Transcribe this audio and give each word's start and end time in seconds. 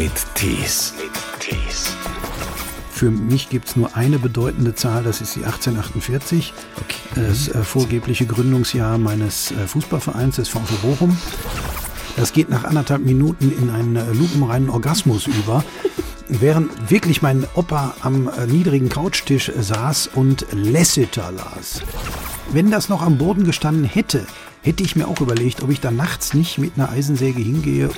mit 0.00 0.12
Tees. 0.34 0.94
Für 2.90 3.10
mich 3.10 3.50
gibt 3.50 3.68
es 3.68 3.76
nur 3.76 3.94
eine 3.96 4.18
bedeutende 4.18 4.74
Zahl, 4.74 5.02
das 5.02 5.20
ist 5.20 5.36
die 5.36 5.44
1848. 5.44 6.54
Okay. 6.80 6.96
Das 7.16 7.48
äh, 7.48 7.62
vorgebliche 7.62 8.24
Gründungsjahr 8.24 8.96
meines 8.96 9.50
äh, 9.50 9.66
Fußballvereins 9.66 10.36
des 10.36 10.48
VfB 10.48 10.74
Bochum. 10.80 11.18
Das 12.16 12.32
geht 12.32 12.48
nach 12.48 12.64
anderthalb 12.64 13.04
Minuten 13.04 13.52
in 13.52 13.68
einen 13.68 13.96
äh, 13.96 14.10
lupenreinen 14.14 14.70
Orgasmus 14.70 15.26
über, 15.26 15.62
während 16.28 16.90
wirklich 16.90 17.20
mein 17.20 17.46
Opa 17.54 17.94
am 18.00 18.30
äh, 18.30 18.46
niedrigen 18.46 18.88
Couchtisch 18.88 19.50
äh, 19.50 19.62
saß 19.62 20.12
und 20.14 20.46
Lassiter 20.52 21.30
las. 21.30 21.82
Wenn 22.54 22.70
das 22.70 22.88
noch 22.88 23.02
am 23.02 23.18
Boden 23.18 23.44
gestanden 23.44 23.84
hätte, 23.84 24.26
hätte 24.62 24.82
ich 24.82 24.96
mir 24.96 25.08
auch 25.08 25.20
überlegt, 25.20 25.62
ob 25.62 25.68
ich 25.68 25.80
da 25.80 25.90
nachts 25.90 26.32
nicht 26.32 26.56
mit 26.56 26.72
einer 26.76 26.88
Eisensäge 26.88 27.42
hingehe. 27.42 27.90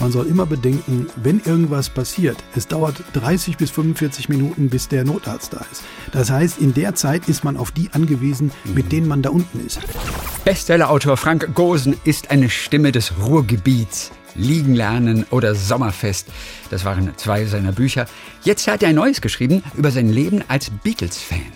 Man 0.00 0.12
soll 0.12 0.26
immer 0.26 0.46
bedenken, 0.46 1.08
wenn 1.16 1.40
irgendwas 1.40 1.88
passiert, 1.88 2.36
es 2.54 2.68
dauert 2.68 3.02
30 3.14 3.56
bis 3.56 3.70
45 3.70 4.28
Minuten, 4.28 4.70
bis 4.70 4.86
der 4.86 5.04
Notarzt 5.04 5.52
da 5.52 5.64
ist. 5.72 5.82
Das 6.12 6.30
heißt, 6.30 6.58
in 6.58 6.72
der 6.72 6.94
Zeit 6.94 7.28
ist 7.28 7.42
man 7.42 7.56
auf 7.56 7.72
die 7.72 7.90
angewiesen, 7.92 8.52
mit 8.64 8.92
denen 8.92 9.08
man 9.08 9.22
da 9.22 9.30
unten 9.30 9.64
ist. 9.66 9.80
Bestsellerautor 10.44 11.16
Frank 11.16 11.52
Gosen 11.54 11.96
ist 12.04 12.30
eine 12.30 12.48
Stimme 12.48 12.92
des 12.92 13.12
Ruhrgebiets. 13.20 14.12
Liegen 14.36 14.76
lernen 14.76 15.26
oder 15.30 15.56
Sommerfest. 15.56 16.28
Das 16.70 16.84
waren 16.84 17.12
zwei 17.16 17.44
seiner 17.46 17.72
Bücher. 17.72 18.06
Jetzt 18.44 18.68
hat 18.68 18.84
er 18.84 18.90
ein 18.90 18.94
neues 18.94 19.20
geschrieben 19.20 19.64
über 19.76 19.90
sein 19.90 20.10
Leben 20.10 20.44
als 20.46 20.70
Beatles-Fan. 20.70 21.52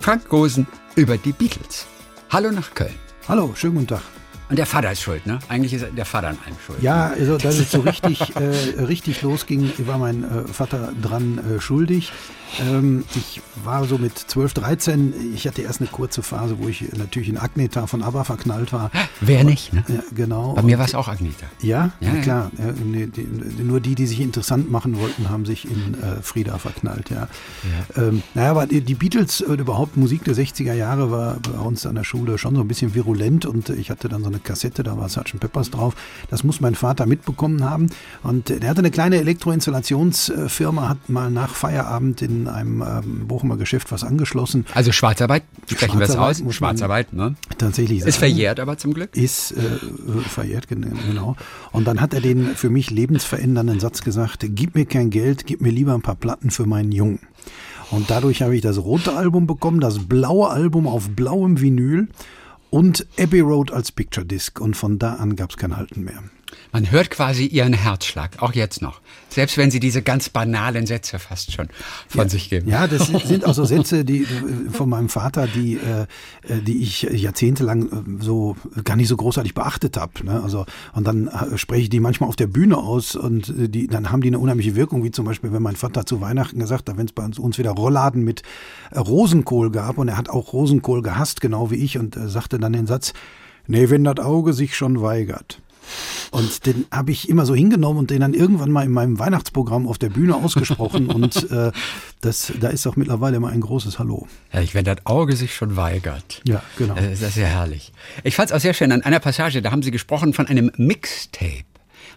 Frank 0.00 0.28
Gosen 0.28 0.66
über 0.94 1.18
die 1.18 1.32
Beatles. 1.32 1.86
Hallo 2.30 2.50
nach 2.50 2.72
Köln. 2.72 2.94
Hallo, 3.28 3.52
schönen 3.54 3.74
guten 3.74 3.88
Tag. 3.88 4.02
Und 4.52 4.58
der 4.58 4.66
Vater 4.66 4.92
ist 4.92 5.00
schuld, 5.00 5.24
ne? 5.24 5.38
Eigentlich 5.48 5.72
ist 5.72 5.86
der 5.96 6.04
Vater 6.04 6.28
an 6.28 6.36
allem 6.44 6.56
schuld. 6.66 6.82
Ja, 6.82 7.06
also 7.06 7.38
dass 7.38 7.56
es 7.58 7.70
so 7.70 7.80
richtig, 7.80 8.36
äh, 8.36 8.82
richtig 8.82 9.22
losging, 9.22 9.72
war 9.86 9.96
mein 9.96 10.24
äh, 10.24 10.44
Vater 10.46 10.92
dran 11.00 11.38
äh, 11.38 11.58
schuldig. 11.58 12.12
Ähm, 12.60 13.04
ich 13.14 13.40
war 13.64 13.86
so 13.86 13.96
mit 13.96 14.18
12, 14.18 14.52
13, 14.52 15.34
ich 15.34 15.46
hatte 15.46 15.62
erst 15.62 15.80
eine 15.80 15.88
kurze 15.88 16.22
Phase, 16.22 16.58
wo 16.58 16.68
ich 16.68 16.84
natürlich 16.98 17.30
in 17.30 17.38
Agneta 17.38 17.86
von 17.86 18.02
ABBA 18.02 18.24
verknallt 18.24 18.74
war. 18.74 18.90
Wer 19.22 19.44
nicht, 19.44 19.72
ne? 19.72 19.82
Ja, 19.88 20.02
genau. 20.14 20.52
Bei 20.52 20.60
mir 20.60 20.78
war 20.78 20.84
es 20.84 20.94
auch 20.94 21.08
Agneta. 21.08 21.46
Ja, 21.62 21.92
Ja, 22.00 22.08
ja, 22.08 22.14
ja. 22.16 22.20
klar. 22.20 22.50
Ja, 22.58 22.72
die, 22.72 23.06
die, 23.06 23.62
nur 23.62 23.80
die, 23.80 23.94
die 23.94 24.06
sich 24.06 24.20
interessant 24.20 24.70
machen 24.70 24.98
wollten, 24.98 25.30
haben 25.30 25.46
sich 25.46 25.64
in 25.64 25.94
äh, 25.94 26.20
Frieda 26.20 26.58
verknallt. 26.58 27.08
Ja. 27.08 27.28
Ähm, 27.96 28.22
naja, 28.34 28.50
aber 28.50 28.66
die, 28.66 28.82
die 28.82 28.96
Beatles 28.96 29.40
und 29.40 29.58
überhaupt 29.58 29.96
Musik 29.96 30.24
der 30.24 30.34
60er 30.34 30.74
Jahre 30.74 31.10
war 31.10 31.38
bei 31.40 31.58
uns 31.58 31.86
an 31.86 31.94
der 31.94 32.04
Schule 32.04 32.36
schon 32.36 32.54
so 32.54 32.60
ein 32.60 32.68
bisschen 32.68 32.94
virulent 32.94 33.46
und 33.46 33.70
ich 33.70 33.88
hatte 33.90 34.10
dann 34.10 34.22
so 34.22 34.28
eine 34.28 34.40
Kassette, 34.44 34.82
da 34.82 34.96
war 34.96 35.08
Sgt. 35.08 35.38
Peppers 35.40 35.70
drauf. 35.70 35.94
Das 36.30 36.44
muss 36.44 36.60
mein 36.60 36.74
Vater 36.74 37.06
mitbekommen 37.06 37.64
haben. 37.64 37.88
Und 38.22 38.48
der 38.48 38.68
hatte 38.68 38.80
eine 38.80 38.90
kleine 38.90 39.16
Elektroinstallationsfirma, 39.18 40.88
hat 40.88 41.08
mal 41.08 41.30
nach 41.30 41.54
Feierabend 41.54 42.22
in 42.22 42.48
einem 42.48 42.82
ähm, 42.82 43.26
Bochumer 43.28 43.56
Geschäft 43.56 43.90
was 43.92 44.04
angeschlossen. 44.04 44.66
Also 44.74 44.92
Schwarzarbeit, 44.92 45.42
sprechen 45.66 45.98
wir 45.98 46.08
es 46.08 46.16
aus. 46.16 46.42
Schwarzarbeit, 46.50 47.12
ne? 47.12 47.34
Tatsächlich. 47.58 47.98
Ist 47.98 48.04
sagen. 48.04 48.14
verjährt 48.18 48.60
aber 48.60 48.78
zum 48.78 48.94
Glück. 48.94 49.16
ist 49.16 49.52
äh, 49.52 49.58
verjährt, 50.28 50.68
gen- 50.68 50.92
genau. 51.08 51.36
Und 51.72 51.86
dann 51.86 52.00
hat 52.00 52.14
er 52.14 52.20
den 52.20 52.54
für 52.56 52.70
mich 52.70 52.90
lebensverändernden 52.90 53.80
Satz 53.80 54.02
gesagt, 54.02 54.44
gib 54.48 54.74
mir 54.74 54.86
kein 54.86 55.10
Geld, 55.10 55.46
gib 55.46 55.60
mir 55.60 55.70
lieber 55.70 55.94
ein 55.94 56.02
paar 56.02 56.16
Platten 56.16 56.50
für 56.50 56.66
meinen 56.66 56.92
Jungen. 56.92 57.20
Und 57.90 58.10
dadurch 58.10 58.40
habe 58.42 58.54
ich 58.56 58.62
das 58.62 58.78
rote 58.78 59.14
Album 59.14 59.46
bekommen, 59.46 59.80
das 59.80 59.98
blaue 59.98 60.48
Album 60.48 60.86
auf 60.86 61.10
blauem 61.10 61.60
Vinyl 61.60 62.08
und 62.72 63.06
Abbey 63.18 63.40
Road 63.40 63.70
als 63.70 63.92
Picture 63.92 64.24
Disc. 64.26 64.58
Und 64.58 64.76
von 64.76 64.98
da 64.98 65.16
an 65.16 65.36
gab 65.36 65.50
es 65.50 65.56
kein 65.58 65.76
Halten 65.76 66.02
mehr. 66.02 66.22
Man 66.72 66.90
hört 66.90 67.10
quasi 67.10 67.46
ihren 67.46 67.72
Herzschlag, 67.72 68.42
auch 68.42 68.52
jetzt 68.52 68.82
noch. 68.82 69.00
Selbst 69.28 69.56
wenn 69.56 69.70
sie 69.70 69.80
diese 69.80 70.02
ganz 70.02 70.28
banalen 70.28 70.86
Sätze 70.86 71.18
fast 71.18 71.52
schon 71.52 71.68
von 72.08 72.28
sich 72.28 72.50
geben. 72.50 72.68
Ja, 72.68 72.86
das 72.86 73.06
sind- 73.08 73.44
auch 73.46 73.54
so 73.54 73.64
Sätze, 73.72 74.04
die 74.04 74.22
äh, 74.22 74.70
von 74.70 74.88
meinem 74.88 75.08
Vater, 75.08 75.46
die, 75.46 75.74
äh, 75.76 76.02
äh, 76.52 76.60
die 76.62 76.82
ich 76.82 77.02
jahrzehntelang 77.02 78.18
so 78.20 78.56
gar 78.84 78.96
nicht 78.96 79.08
so 79.08 79.16
großartig 79.16 79.54
beachtet 79.54 79.96
habe. 79.96 80.24
Ne? 80.24 80.42
Also 80.42 80.66
und 80.94 81.06
dann 81.06 81.30
spreche 81.56 81.82
ich 81.82 81.90
die 81.90 82.00
manchmal 82.00 82.28
auf 82.28 82.36
der 82.36 82.46
Bühne 82.46 82.76
aus 82.76 83.16
und 83.16 83.52
die, 83.56 83.86
dann 83.86 84.10
haben 84.10 84.20
die 84.20 84.28
eine 84.28 84.38
unheimliche 84.38 84.76
Wirkung, 84.76 85.02
wie 85.04 85.10
zum 85.10 85.24
Beispiel, 85.24 85.52
wenn 85.52 85.62
mein 85.62 85.76
Vater 85.76 86.04
zu 86.06 86.20
Weihnachten 86.20 86.58
gesagt 86.58 86.88
hat, 86.88 86.96
wenn 86.98 87.06
es 87.06 87.12
bei 87.12 87.24
uns, 87.24 87.58
wieder 87.58 87.70
Rollladen 87.70 88.22
mit 88.24 88.42
Rosenkohl 88.94 89.70
gab 89.70 89.98
und 89.98 90.08
er 90.08 90.16
hat 90.16 90.28
auch 90.28 90.52
Rosenkohl 90.52 91.02
gehasst, 91.02 91.40
genau 91.40 91.70
wie 91.70 91.76
ich, 91.76 91.98
und 91.98 92.16
sagte 92.26 92.58
dann 92.58 92.72
den 92.72 92.86
Satz: 92.86 93.12
Nee, 93.66 93.90
wenn 93.90 94.04
das 94.04 94.18
Auge 94.18 94.52
sich 94.52 94.76
schon 94.76 95.00
weigert. 95.02 95.60
Und 96.30 96.66
den 96.66 96.86
habe 96.90 97.12
ich 97.12 97.28
immer 97.28 97.44
so 97.46 97.54
hingenommen 97.54 97.98
und 97.98 98.10
den 98.10 98.20
dann 98.20 98.34
irgendwann 98.34 98.70
mal 98.70 98.84
in 98.84 98.92
meinem 98.92 99.18
Weihnachtsprogramm 99.18 99.86
auf 99.86 99.98
der 99.98 100.08
Bühne 100.10 100.34
ausgesprochen. 100.34 101.06
und 101.10 101.50
äh, 101.50 101.72
das, 102.20 102.52
da 102.60 102.68
ist 102.68 102.86
auch 102.86 102.96
mittlerweile 102.96 103.36
immer 103.36 103.48
ein 103.50 103.60
großes 103.60 103.98
Hallo. 103.98 104.26
Herrlich, 104.50 104.74
wenn 104.74 104.84
das 104.84 104.98
Auge 105.04 105.36
sich 105.36 105.54
schon 105.54 105.76
weigert. 105.76 106.40
Ja, 106.46 106.62
genau. 106.78 106.94
Das 106.94 107.20
ist 107.20 107.36
ja 107.36 107.46
herrlich. 107.46 107.92
Ich 108.24 108.36
fand 108.36 108.50
es 108.50 108.56
auch 108.56 108.60
sehr 108.60 108.74
schön, 108.74 108.92
an 108.92 109.02
einer 109.02 109.20
Passage, 109.20 109.60
da 109.62 109.70
haben 109.70 109.82
Sie 109.82 109.90
gesprochen 109.90 110.32
von 110.32 110.46
einem 110.46 110.70
Mixtape. 110.76 111.64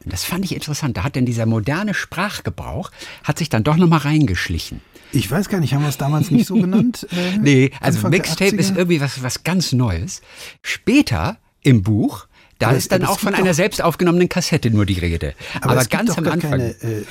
Und 0.04 0.14
das 0.14 0.24
fand 0.24 0.46
ich 0.46 0.54
interessant. 0.54 0.98
Da 0.98 1.04
hat 1.04 1.16
denn 1.16 1.26
dieser 1.26 1.46
moderne 1.46 1.94
Sprachgebrauch, 1.94 2.92
hat 3.24 3.38
sich 3.40 3.50
dann 3.50 3.64
doch 3.64 3.76
nochmal 3.78 4.00
reingeschlichen. 4.00 4.82
Ich 5.12 5.30
weiß 5.32 5.50
gar 5.50 5.60
nicht, 5.60 5.74
haben 5.74 5.82
wir 5.84 5.90
es 5.90 5.98
damals 5.98 6.30
nicht 6.32 6.46
so 6.48 6.56
genannt? 6.56 7.08
Äh, 7.16 7.38
Nee, 7.38 7.72
also 7.80 7.98
Anfang 8.00 8.12
Mixtape 8.12 8.56
ist 8.56 8.72
80er? 8.72 8.78
irgendwie 8.78 9.02
was, 9.02 9.24
was 9.24 9.44
ganz 9.44 9.72
Neues. 9.72 10.22
Später 10.62 11.38
im 11.62 11.84
Buch, 11.84 12.28
da 12.60 12.68
Aber 12.68 12.78
ist 12.78 12.84
es- 12.84 12.88
dann 12.90 13.02
aber 13.02 13.12
es 13.12 13.16
auch 13.18 13.20
von 13.20 13.30
gibt 13.34 13.40
einer 13.44 13.54
selbst 13.54 13.82
aufgenommenen 13.82 14.30
Kassette 14.30 14.70
nur 14.72 14.86
die 14.86 15.00
Rede. 15.00 15.34
Aber, 15.62 15.76
es 15.76 15.90
gibt 15.90 15.92
ganz 15.92 16.10
doch 16.12 16.18
am 16.20 16.28
Anfang. 16.28 16.52
keine 16.52 16.70
äh, 16.82 17.04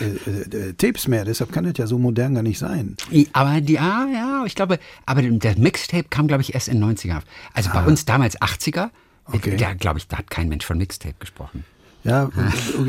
äh, 0.51 0.69
äh, 0.69 0.73
Tapes 0.75 1.07
mehr, 1.09 1.25
deshalb 1.25 1.53
kann 1.53 1.65
das 1.65 1.75
ja 1.77 1.87
so 1.87 1.99
modern 1.99 2.35
gar 2.35 2.43
nicht 2.43 2.59
sein. 2.59 2.97
Aber 3.33 3.61
die, 3.61 3.75
ja, 3.75 4.07
ja, 4.13 4.43
ich 4.47 4.55
glaube, 4.55 4.79
aber 5.07 5.23
der 5.23 5.59
Mixtape 5.59 6.05
kam, 6.09 6.27
glaube 6.29 6.43
ich, 6.43 6.55
erst 6.55 6.69
in 6.69 6.81
den 6.81 6.85
90er. 6.97 7.21
Also 7.53 7.71
bei 7.71 7.85
uns 7.85 8.05
damals 8.05 8.41
80er, 8.41 8.91
Okay. 9.27 9.57
da 9.57 9.73
glaube 9.75 9.99
ich, 9.99 10.07
da 10.09 10.19
hat 10.19 10.31
kein 10.31 10.49
Mensch 10.49 10.67
von 10.67 10.77
Mixtape 10.79 11.15
gesprochen. 11.19 11.65
Ja, 12.05 12.29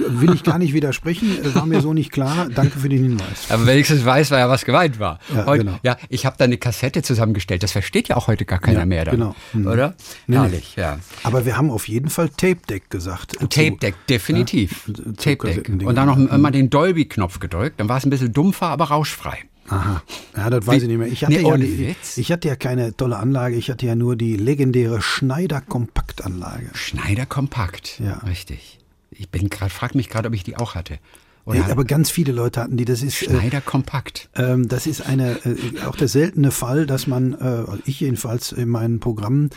will 0.09 0.33
ich 0.33 0.43
gar 0.43 0.57
nicht 0.59 0.73
widersprechen, 0.73 1.37
war 1.55 1.65
mir 1.65 1.79
so 1.81 1.93
nicht 1.93 2.11
klar. 2.11 2.49
Danke 2.53 2.79
für 2.79 2.89
den 2.89 3.01
Hinweis. 3.01 3.49
Aber 3.49 3.65
wenigstens 3.65 4.03
weiß 4.03 4.29
man 4.31 4.39
ja, 4.39 4.49
was 4.49 4.65
gemeint 4.65 4.99
war. 4.99 5.19
Ja, 5.33 5.45
Heute, 5.45 5.63
genau. 5.63 5.79
ja 5.83 5.95
ich 6.09 6.25
habe 6.25 6.35
da 6.37 6.43
eine 6.43 6.57
Kassette 6.57 7.01
zusammengestellt. 7.01 7.63
Das 7.63 7.71
versteht 7.71 8.09
ja 8.09 8.17
auch 8.17 8.27
heute 8.27 8.43
gar 8.43 8.59
keiner 8.59 8.79
Ja, 8.79 8.85
mehr. 8.85 9.05
Dann, 9.05 9.15
genau. 9.15 9.35
Mhm. 9.53 9.67
Oder? 9.67 9.95
Nee, 10.27 10.35
Herrlich, 10.35 10.75
ja. 10.75 10.99
Aber 11.23 11.45
wir 11.45 11.57
haben 11.57 11.71
auf 11.71 11.87
jeden 11.87 12.09
Fall 12.09 12.27
Tape 12.29 12.57
Deck 12.69 12.89
gesagt. 12.89 13.35
äh, 13.41 13.47
Tape 13.47 13.77
Deck, 13.81 13.95
definitiv. 14.09 14.83
Ja, 14.87 14.93
Tape 15.13 15.47
Deck. 15.53 15.69
Und 15.85 15.95
dann 15.95 16.07
noch 16.07 16.17
immer 16.17 16.51
den 16.51 16.69
Dolby-Knopf 16.69 17.39
gedrückt. 17.39 17.79
Dann 17.79 17.87
war 17.87 17.97
es 17.97 18.05
ein 18.05 18.09
bisschen 18.09 18.33
dumpfer, 18.33 18.67
aber 18.67 18.85
rauschfrei. 18.85 19.37
Aha, 19.67 20.03
ja, 20.37 20.49
das 20.51 20.67
weiß 20.67 20.83
ich 20.83 20.87
nicht 20.89 20.97
mehr. 20.97 21.07
Ich 21.07 21.23
hatte, 21.23 21.33
Nee, 21.33 21.41
ja 21.41 21.59
Witz. 21.89 22.17
ich 22.17 22.31
hatte 22.31 22.47
ja 22.49 22.55
keine 22.55 22.95
tolle 22.95 23.17
Anlage, 23.17 23.55
ich 23.55 23.71
hatte 23.71 23.85
ja 23.87 23.95
nur 23.95 24.15
die 24.15 24.35
legendäre 24.35 25.01
Schneider 25.01 25.59
Kompaktanlage. 25.61 26.69
Schneider 26.75 27.25
Kompakt. 27.25 27.99
Ja. 27.99 28.17
Richtig. 28.27 28.77
Ich 29.17 29.29
bin 29.29 29.49
gerade, 29.49 29.71
frag 29.71 29.95
mich 29.95 30.09
gerade, 30.09 30.27
ob 30.27 30.33
ich 30.35 30.43
die 30.43 30.57
auch 30.57 30.75
hatte. 30.75 30.99
Oder 31.45 31.59
Ja, 31.59 31.67
aber 31.67 31.85
ganz 31.85 32.09
viele 32.09 32.31
Leute 32.31 32.61
hatten 32.61 32.75
die. 32.77 32.85
Das 32.85 33.03
ist, 33.03 33.21
äh, 33.21 33.25
Schneider 33.29 33.61
Kompakt. 33.61 34.29
ähm, 34.35 34.67
das 34.67 34.87
ist 34.87 35.01
eine, 35.05 35.37
äh, 35.45 35.81
auch 35.85 35.95
der 35.95 36.07
seltene 36.07 36.51
Fall, 36.51 36.85
dass 36.85 37.05
man, 37.07 37.33
äh, 37.33 37.63
ich 37.85 37.99
jedenfalls 37.99 38.51
in 38.51 38.69
meinen 38.69 38.99
Programmen 38.99 39.49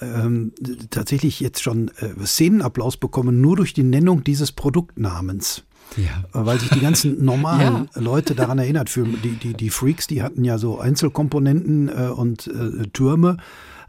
ähm, 0.00 0.52
tatsächlich 0.90 1.40
jetzt 1.40 1.62
schon 1.62 1.88
äh, 1.98 2.24
Szenenapplaus 2.24 2.96
bekomme, 2.98 3.32
nur 3.32 3.56
durch 3.56 3.72
die 3.74 3.82
Nennung 3.82 4.24
dieses 4.24 4.52
Produktnamens. 4.52 5.62
Ja. 5.96 6.24
Äh, 6.38 6.44
Weil 6.46 6.58
sich 6.60 6.68
die 6.70 6.80
ganzen 6.80 7.24
normalen 7.24 7.88
Ja. 7.94 8.00
Leute 8.00 8.34
daran 8.34 8.58
erinnert 8.58 8.90
fühlen. 8.90 9.18
Die, 9.22 9.36
die, 9.36 9.54
die 9.54 9.70
Freaks, 9.70 10.06
die 10.06 10.22
hatten 10.22 10.44
ja 10.44 10.58
so 10.58 10.78
Einzelkomponenten 10.80 11.88
äh, 11.88 12.08
und 12.08 12.46
äh, 12.48 12.86
Türme, 12.92 13.36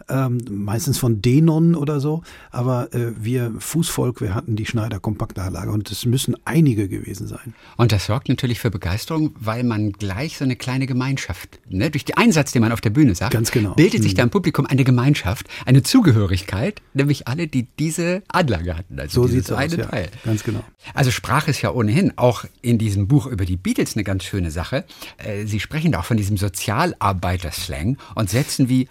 ähm, 0.10 0.40
meistens 0.50 0.98
von 0.98 1.22
Denon 1.22 1.76
oder 1.76 2.00
so. 2.00 2.24
Aber 2.52 2.94
äh, 2.94 3.12
wir 3.20 3.54
Fußvolk, 3.60 4.22
wir 4.22 4.34
hatten 4.36 4.56
die 4.56 4.66
Schneider 4.66 5.00
Kompaktanlage 5.00 5.72
und 5.72 5.92
es 5.92 6.06
müssen 6.06 6.36
einige 6.46 6.88
gewesen 6.88 7.28
sein. 7.28 7.54
Und 7.78 7.92
das 7.92 8.06
sorgt 8.06 8.30
natürlich 8.30 8.60
für 8.60 8.72
Begeisterung, 8.72 9.36
weil 9.40 9.64
man 9.64 9.92
gleich 9.92 10.38
so 10.38 10.44
eine 10.46 10.56
kleine 10.56 10.88
Gemeinschaft, 10.88 11.60
ne, 11.70 11.90
durch 11.92 12.06
den 12.06 12.18
Einsatz, 12.18 12.52
den 12.52 12.62
man 12.62 12.72
auf 12.72 12.82
der 12.82 12.90
Bühne 12.90 13.16
sagt, 13.16 13.34
Ganz 13.34 13.52
genau. 13.52 13.74
bildet 13.76 14.04
sich 14.04 14.14
Mhm. 14.14 14.18
da 14.18 14.24
im 14.24 14.30
Publikum 14.30 14.66
eine 14.66 14.84
Gemeinschaft, 14.84 15.48
eine 15.66 15.84
Zugehörigkeit, 15.84 16.82
nämlich 16.94 17.28
alle, 17.28 17.48
die 17.48 17.68
diese 17.80 18.24
Anlage 18.30 18.78
hatten. 18.78 19.00
Also 19.00 19.22
So 19.24 19.28
dieses 19.28 19.48
sieht's 19.48 19.52
aus, 19.58 19.76
ja. 19.76 19.90
Ganz 20.24 20.44
genau. 20.44 20.64
Also 20.94 21.12
Sprache 21.12 21.52
ist 21.52 21.62
ja 21.62 21.72
ohnehin 21.72 22.14
auch 22.18 22.46
in 22.62 22.78
diesem 22.78 23.08
Buch 23.08 23.26
über 23.28 23.46
die 23.46 23.58
Beatles 23.58 23.96
eine 23.96 24.04
ganz 24.04 24.24
schöne 24.24 24.52
Sache. 24.52 24.86
Äh, 25.18 25.46
Sie 25.46 25.60
sprechen 25.60 25.92
da 25.92 26.00
auch 26.00 26.06
von 26.06 26.18
diesem 26.18 26.38
Sozialarbeiterslang 26.38 27.98
und 28.16 28.30
Sätzen 28.30 28.70
wie 28.70 28.88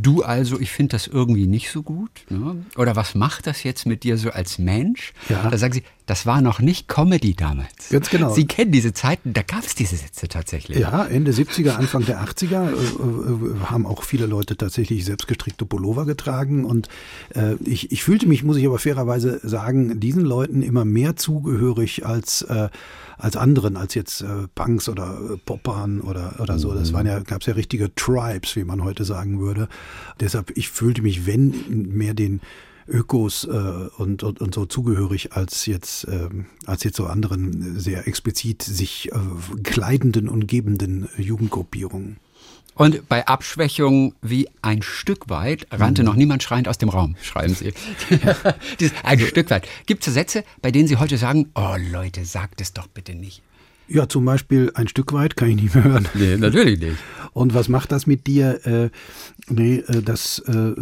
Du 0.00 0.22
also, 0.22 0.60
ich 0.60 0.70
finde 0.70 0.92
das 0.92 1.08
irgendwie 1.08 1.48
nicht 1.48 1.70
so 1.70 1.82
gut. 1.82 2.10
Ne? 2.28 2.64
Oder 2.76 2.94
was 2.94 3.16
macht 3.16 3.48
das 3.48 3.64
jetzt 3.64 3.84
mit 3.84 4.04
dir 4.04 4.16
so 4.16 4.30
als 4.30 4.58
Mensch? 4.58 5.12
Ja. 5.28 5.50
Da 5.50 5.58
sagen 5.58 5.72
Sie, 5.72 5.82
das 6.08 6.24
war 6.24 6.40
noch 6.40 6.60
nicht 6.60 6.88
Comedy 6.88 7.34
damals. 7.34 7.90
Ganz 7.90 8.08
genau. 8.08 8.32
Sie 8.32 8.46
kennen 8.46 8.72
diese 8.72 8.94
Zeiten, 8.94 9.34
da 9.34 9.42
gab 9.42 9.62
es 9.62 9.74
diese 9.74 9.94
Sätze 9.96 10.26
tatsächlich. 10.26 10.78
Ja, 10.78 11.04
Ende 11.04 11.32
70er, 11.32 11.72
Anfang 11.72 12.06
der 12.06 12.24
80er 12.24 12.70
äh, 12.70 12.72
äh, 12.72 13.60
haben 13.66 13.84
auch 13.84 14.02
viele 14.02 14.24
Leute 14.24 14.56
tatsächlich 14.56 15.04
selbstgestrickte 15.04 15.66
Pullover 15.66 16.06
getragen. 16.06 16.64
Und 16.64 16.88
äh, 17.34 17.56
ich, 17.62 17.92
ich 17.92 18.02
fühlte 18.02 18.26
mich, 18.26 18.42
muss 18.42 18.56
ich 18.56 18.66
aber 18.66 18.78
fairerweise 18.78 19.38
sagen, 19.46 20.00
diesen 20.00 20.24
Leuten 20.24 20.62
immer 20.62 20.86
mehr 20.86 21.16
zugehörig 21.16 22.06
als 22.06 22.40
äh, 22.40 22.70
als 23.18 23.36
anderen, 23.36 23.76
als 23.76 23.94
jetzt 23.94 24.20
äh, 24.22 24.46
Punks 24.54 24.88
oder 24.88 25.18
äh, 25.32 25.36
Poppern 25.36 26.00
oder, 26.00 26.36
oder 26.38 26.58
so. 26.58 26.72
Das 26.72 26.92
waren 26.92 27.04
ja, 27.04 27.18
gab 27.18 27.40
es 27.40 27.48
ja 27.48 27.54
richtige 27.54 27.92
Tribes, 27.96 28.54
wie 28.54 28.62
man 28.62 28.84
heute 28.84 29.04
sagen 29.04 29.40
würde. 29.40 29.68
Deshalb, 30.20 30.56
ich 30.56 30.70
fühlte 30.70 31.02
mich, 31.02 31.26
wenn, 31.26 31.52
mehr 31.68 32.14
den 32.14 32.40
Ökos 32.88 33.44
äh, 33.44 33.48
und, 33.48 34.22
und, 34.22 34.40
und 34.40 34.54
so 34.54 34.66
zugehörig 34.66 35.32
als 35.32 35.66
jetzt, 35.66 36.04
äh, 36.04 36.28
als 36.66 36.84
jetzt 36.84 36.96
so 36.96 37.06
anderen 37.06 37.78
sehr 37.78 38.08
explizit 38.08 38.62
sich 38.62 39.10
äh, 39.12 39.18
kleidenden 39.62 40.28
und 40.28 40.48
gebenden 40.48 41.08
Jugendgruppierungen. 41.16 42.18
Und 42.74 43.08
bei 43.08 43.26
Abschwächung 43.26 44.14
wie 44.22 44.48
ein 44.62 44.82
Stück 44.82 45.28
weit 45.28 45.66
rannte 45.72 46.02
mhm. 46.02 46.06
noch 46.06 46.14
niemand 46.14 46.44
schreiend 46.44 46.68
aus 46.68 46.78
dem 46.78 46.88
Raum, 46.88 47.16
schreiben 47.20 47.54
Sie. 47.54 47.74
Dieses 48.80 48.94
ein 49.02 49.18
Stück 49.18 49.50
weit. 49.50 49.66
Gibt 49.86 50.06
es 50.06 50.14
Sätze, 50.14 50.44
bei 50.62 50.70
denen 50.70 50.86
Sie 50.86 50.96
heute 50.96 51.18
sagen, 51.18 51.50
oh 51.56 51.74
Leute, 51.90 52.24
sagt 52.24 52.60
es 52.60 52.72
doch 52.72 52.86
bitte 52.86 53.16
nicht? 53.16 53.42
Ja, 53.88 54.08
zum 54.08 54.24
Beispiel 54.24 54.70
ein 54.74 54.88
Stück 54.88 55.12
weit 55.12 55.36
kann 55.36 55.48
ich 55.48 55.56
nicht 55.56 55.74
mehr 55.74 55.84
hören. 55.84 56.08
Nee, 56.14 56.36
natürlich 56.36 56.78
nicht. 56.78 56.96
Und 57.32 57.54
was 57.54 57.68
macht 57.68 57.92
das 57.92 58.06
mit 58.06 58.26
dir? 58.26 58.66
Äh, 58.66 58.90
nee, 59.48 59.76
äh, 59.76 60.02
das 60.02 60.42
äh, 60.46 60.72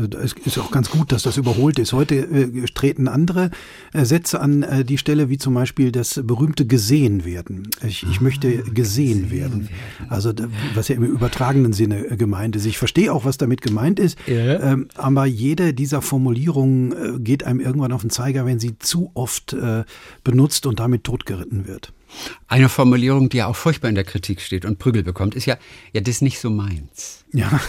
ist 0.44 0.58
auch 0.58 0.70
ganz 0.70 0.90
gut, 0.90 1.12
dass 1.12 1.22
das 1.22 1.36
überholt 1.36 1.78
ist. 1.78 1.92
Heute 1.92 2.14
äh, 2.14 2.64
treten 2.74 3.08
andere 3.08 3.50
äh, 3.92 4.04
Sätze 4.04 4.40
an 4.40 4.62
äh, 4.62 4.84
die 4.84 4.98
Stelle, 4.98 5.28
wie 5.28 5.38
zum 5.38 5.54
Beispiel 5.54 5.92
das 5.92 6.20
berühmte 6.24 6.66
gesehen 6.66 7.24
werden. 7.24 7.68
Ich, 7.86 8.04
ich 8.10 8.20
möchte 8.20 8.48
ah, 8.48 8.50
gesehen, 8.50 8.74
gesehen 8.74 9.30
werden. 9.30 9.68
werden. 9.68 9.68
Also 10.08 10.32
was 10.74 10.88
ja 10.88 10.96
im 10.96 11.04
übertragenen 11.04 11.72
Sinne 11.72 12.06
äh, 12.06 12.16
gemeint 12.16 12.56
ist. 12.56 12.64
Ich 12.64 12.78
verstehe 12.78 13.12
auch, 13.12 13.24
was 13.24 13.36
damit 13.36 13.60
gemeint 13.60 14.00
ist. 14.00 14.18
Ja. 14.26 14.72
Ähm, 14.72 14.88
aber 14.94 15.26
jede 15.26 15.74
dieser 15.74 16.00
Formulierungen 16.00 17.22
geht 17.22 17.44
einem 17.44 17.60
irgendwann 17.60 17.92
auf 17.92 18.00
den 18.00 18.10
Zeiger, 18.10 18.46
wenn 18.46 18.58
sie 18.58 18.78
zu 18.78 19.10
oft 19.14 19.56
benutzt 20.24 20.66
und 20.66 20.80
damit 20.80 21.04
totgeritten 21.04 21.66
wird. 21.66 21.92
Eine 22.48 22.68
Formulierung, 22.68 23.28
die 23.28 23.38
ja 23.38 23.46
auch 23.46 23.56
furchtbar 23.56 23.88
in 23.88 23.94
der 23.94 24.04
Kritik 24.04 24.40
steht 24.40 24.64
und 24.64 24.78
Prügel 24.78 25.02
bekommt, 25.02 25.34
ist 25.34 25.46
ja, 25.46 25.56
ja, 25.92 26.00
das 26.00 26.16
ist 26.16 26.22
nicht 26.22 26.38
so 26.38 26.50
meins. 26.50 27.24
Ja, 27.32 27.60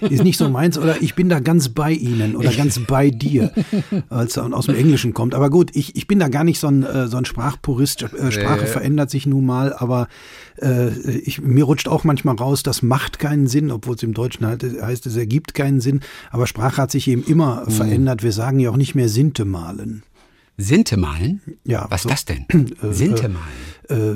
ist 0.00 0.24
nicht 0.24 0.36
so 0.36 0.50
meins 0.50 0.76
oder 0.76 1.00
ich 1.00 1.14
bin 1.14 1.28
da 1.28 1.38
ganz 1.38 1.68
bei 1.68 1.92
Ihnen 1.92 2.34
oder 2.36 2.52
ganz 2.56 2.80
bei 2.80 3.10
dir, 3.10 3.52
als 4.08 4.36
aus 4.36 4.66
dem 4.66 4.74
Englischen 4.74 5.14
kommt. 5.14 5.34
Aber 5.34 5.48
gut, 5.48 5.70
ich, 5.74 5.96
ich 5.96 6.06
bin 6.06 6.18
da 6.18 6.28
gar 6.28 6.44
nicht 6.44 6.58
so 6.58 6.66
ein, 6.66 6.82
äh, 6.82 7.06
so 7.06 7.16
ein 7.16 7.24
Sprachpurist. 7.24 8.02
Äh, 8.02 8.32
Sprache 8.32 8.64
äh. 8.64 8.66
verändert 8.66 9.10
sich 9.10 9.26
nun 9.26 9.46
mal, 9.46 9.72
aber 9.72 10.08
äh, 10.60 10.90
ich, 11.20 11.40
mir 11.40 11.64
rutscht 11.64 11.88
auch 11.88 12.04
manchmal 12.04 12.34
raus, 12.34 12.62
das 12.62 12.82
macht 12.82 13.18
keinen 13.18 13.46
Sinn, 13.46 13.70
obwohl 13.70 13.94
es 13.94 14.02
im 14.02 14.12
Deutschen 14.12 14.44
halt 14.44 14.62
heißt, 14.62 15.06
es 15.06 15.16
ergibt 15.16 15.54
keinen 15.54 15.80
Sinn. 15.80 16.00
Aber 16.30 16.46
Sprache 16.46 16.82
hat 16.82 16.90
sich 16.90 17.08
eben 17.08 17.24
immer 17.24 17.64
mhm. 17.64 17.70
verändert. 17.70 18.22
Wir 18.22 18.32
sagen 18.32 18.58
ja 18.58 18.70
auch 18.70 18.76
nicht 18.76 18.94
mehr 18.94 19.08
Sinte 19.08 19.44
malen. 19.44 20.02
Sinte 20.58 20.96
malen? 20.96 21.40
Ja. 21.64 21.86
Was 21.90 22.02
so, 22.02 22.08
ist 22.08 22.12
das 22.12 22.24
denn? 22.24 22.46
Äh, 22.82 22.92
Sinte 22.92 23.28
malen. 23.28 23.44
Äh, 23.88 23.94
äh, 23.94 24.14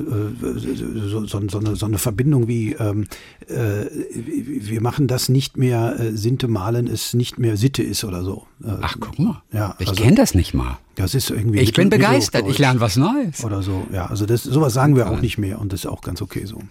so, 1.09 1.27
so, 1.27 1.49
so, 1.49 1.59
eine, 1.59 1.77
so 1.77 1.87
eine 1.87 1.99
Verbindung 1.99 2.49
wie 2.49 2.73
ähm, 2.73 3.07
äh, 3.49 3.87
wir 4.15 4.81
machen 4.81 5.07
das 5.07 5.29
nicht 5.29 5.57
mehr, 5.57 5.97
Sinte 6.13 6.49
malen 6.49 6.87
ist 6.87 7.15
nicht 7.15 7.39
mehr 7.39 7.57
Sitte 7.57 7.83
ist 7.83 8.05
oder 8.05 8.23
so. 8.23 8.47
Ach, 8.81 8.97
guck 8.99 9.19
mal. 9.19 9.43
Ja, 9.53 9.77
ich 9.79 9.89
also, 9.89 10.03
kenne 10.03 10.17
das 10.17 10.35
nicht 10.35 10.55
mal. 10.55 10.79
Das 10.97 11.15
ist 11.15 11.31
irgendwie. 11.31 11.61
Ich 11.61 11.73
bin 11.73 11.89
begeistert, 11.89 12.49
ich 12.49 12.59
lerne 12.59 12.81
was 12.81 12.97
Neues. 12.97 13.45
Oder 13.45 13.63
so, 13.63 13.87
ja. 13.93 14.07
Also 14.07 14.27
das, 14.27 14.43
sowas 14.43 14.75
sagen 14.75 14.97
wir 14.97 15.11
auch 15.11 15.21
nicht 15.21 15.39
mehr 15.39 15.61
und 15.61 15.73
das 15.73 15.81
ist 15.81 15.87
auch 15.87 16.01
ganz 16.01 16.21
okay 16.21 16.45
so. 16.47 16.63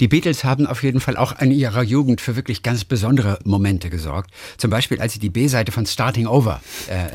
Die 0.00 0.08
Beatles 0.08 0.44
haben 0.44 0.66
auf 0.66 0.82
jeden 0.82 1.00
Fall 1.00 1.16
auch 1.16 1.38
in 1.40 1.50
ihrer 1.50 1.82
Jugend 1.82 2.20
für 2.20 2.36
wirklich 2.36 2.62
ganz 2.62 2.84
besondere 2.84 3.38
Momente 3.44 3.90
gesorgt. 3.90 4.30
Zum 4.56 4.70
Beispiel, 4.70 5.00
als 5.00 5.12
sie 5.12 5.18
die 5.18 5.30
B-Seite 5.30 5.72
von 5.72 5.86
Starting 5.86 6.26
Over 6.26 6.60
äh, 6.88 7.08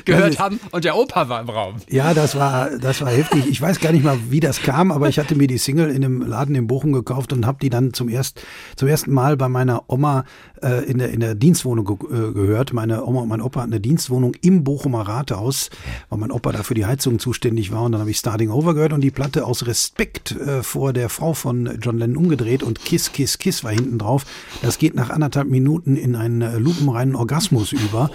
gehört 0.04 0.38
haben 0.38 0.60
und 0.70 0.84
der 0.84 0.96
Opa 0.96 1.28
war 1.28 1.40
im 1.40 1.48
Raum. 1.48 1.76
Ja, 1.88 2.14
das 2.14 2.34
war, 2.36 2.70
das 2.78 3.00
war 3.00 3.10
heftig. 3.10 3.46
Ich 3.48 3.60
weiß 3.60 3.80
gar 3.80 3.92
nicht 3.92 4.04
mal, 4.04 4.18
wie 4.28 4.40
das 4.40 4.62
kam, 4.62 4.92
aber 4.92 5.08
ich 5.08 5.18
hatte 5.18 5.34
mir 5.34 5.46
die 5.46 5.58
Single 5.58 5.90
in 5.90 6.04
einem 6.04 6.22
Laden 6.22 6.54
in 6.54 6.66
Bochum 6.66 6.92
gekauft 6.92 7.32
und 7.32 7.46
habe 7.46 7.58
die 7.60 7.70
dann 7.70 7.92
zum, 7.94 8.08
erst, 8.08 8.42
zum 8.76 8.88
ersten 8.88 9.12
Mal 9.12 9.36
bei 9.36 9.48
meiner 9.48 9.84
Oma 9.88 10.24
äh, 10.62 10.84
in, 10.84 10.98
der, 10.98 11.10
in 11.10 11.20
der 11.20 11.34
Dienstwohnung 11.34 11.84
ge 11.84 11.96
äh, 12.10 12.32
gehört. 12.32 12.72
Meine 12.72 13.04
Oma 13.04 13.20
und 13.22 13.28
mein 13.28 13.40
Opa 13.40 13.60
hatten 13.62 13.72
eine 13.72 13.80
Dienstwohnung 13.80 14.34
im 14.42 14.64
Bochumer 14.64 15.02
Rathaus, 15.02 15.70
weil 16.08 16.18
mein 16.18 16.30
Opa 16.30 16.52
da 16.52 16.62
für 16.62 16.74
die 16.74 16.86
Heizung 16.86 17.18
zuständig 17.18 17.72
war. 17.72 17.82
Und 17.82 17.92
dann 17.92 18.00
habe 18.00 18.10
ich 18.10 18.18
Starting 18.18 18.50
Over 18.50 18.74
gehört 18.74 18.92
und 18.92 19.00
die 19.00 19.10
Platte 19.10 19.44
aus 19.46 19.66
Respekt 19.66 20.32
äh, 20.32 20.62
vor 20.62 20.92
der 20.92 20.99
Frau 21.08 21.34
von 21.34 21.78
John 21.80 21.98
Lennon 21.98 22.16
umgedreht 22.16 22.62
und 22.62 22.84
Kiss, 22.84 23.12
Kiss, 23.12 23.38
Kiss 23.38 23.64
war 23.64 23.72
hinten 23.72 23.98
drauf. 23.98 24.26
Das 24.62 24.78
geht 24.78 24.94
nach 24.94 25.10
anderthalb 25.10 25.48
Minuten 25.48 25.96
in 25.96 26.16
einen 26.16 26.42
äh, 26.42 26.58
lupenreinen 26.58 27.16
Orgasmus 27.16 27.72
über 27.72 28.10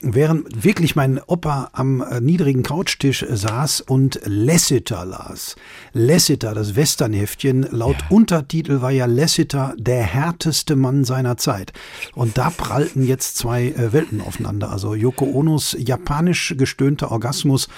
während 0.00 0.64
wirklich 0.64 0.96
mein 0.96 1.20
Opa 1.26 1.70
am 1.72 2.00
äh, 2.00 2.20
niedrigen 2.20 2.62
Couchtisch 2.62 3.24
saß 3.28 3.80
und 3.82 4.20
Lassiter 4.24 5.04
las. 5.04 5.56
Lassiter, 5.92 6.54
das 6.54 6.76
Westernheftchen, 6.76 7.66
laut 7.70 7.96
ja. 8.02 8.06
Untertitel 8.10 8.80
war 8.80 8.90
ja 8.90 9.06
Lassiter 9.06 9.74
der 9.76 10.02
härteste 10.02 10.76
Mann 10.76 11.04
seiner 11.04 11.36
Zeit. 11.36 11.72
Und 12.14 12.38
da 12.38 12.50
prallten 12.50 13.04
jetzt 13.04 13.36
zwei 13.36 13.68
äh, 13.68 13.92
Welten 13.92 14.20
aufeinander. 14.20 14.70
Also 14.70 14.94
Yoko 14.94 15.24
Onos 15.24 15.76
japanisch 15.78 16.54
gestöhnter 16.56 17.10
Orgasmus 17.10 17.68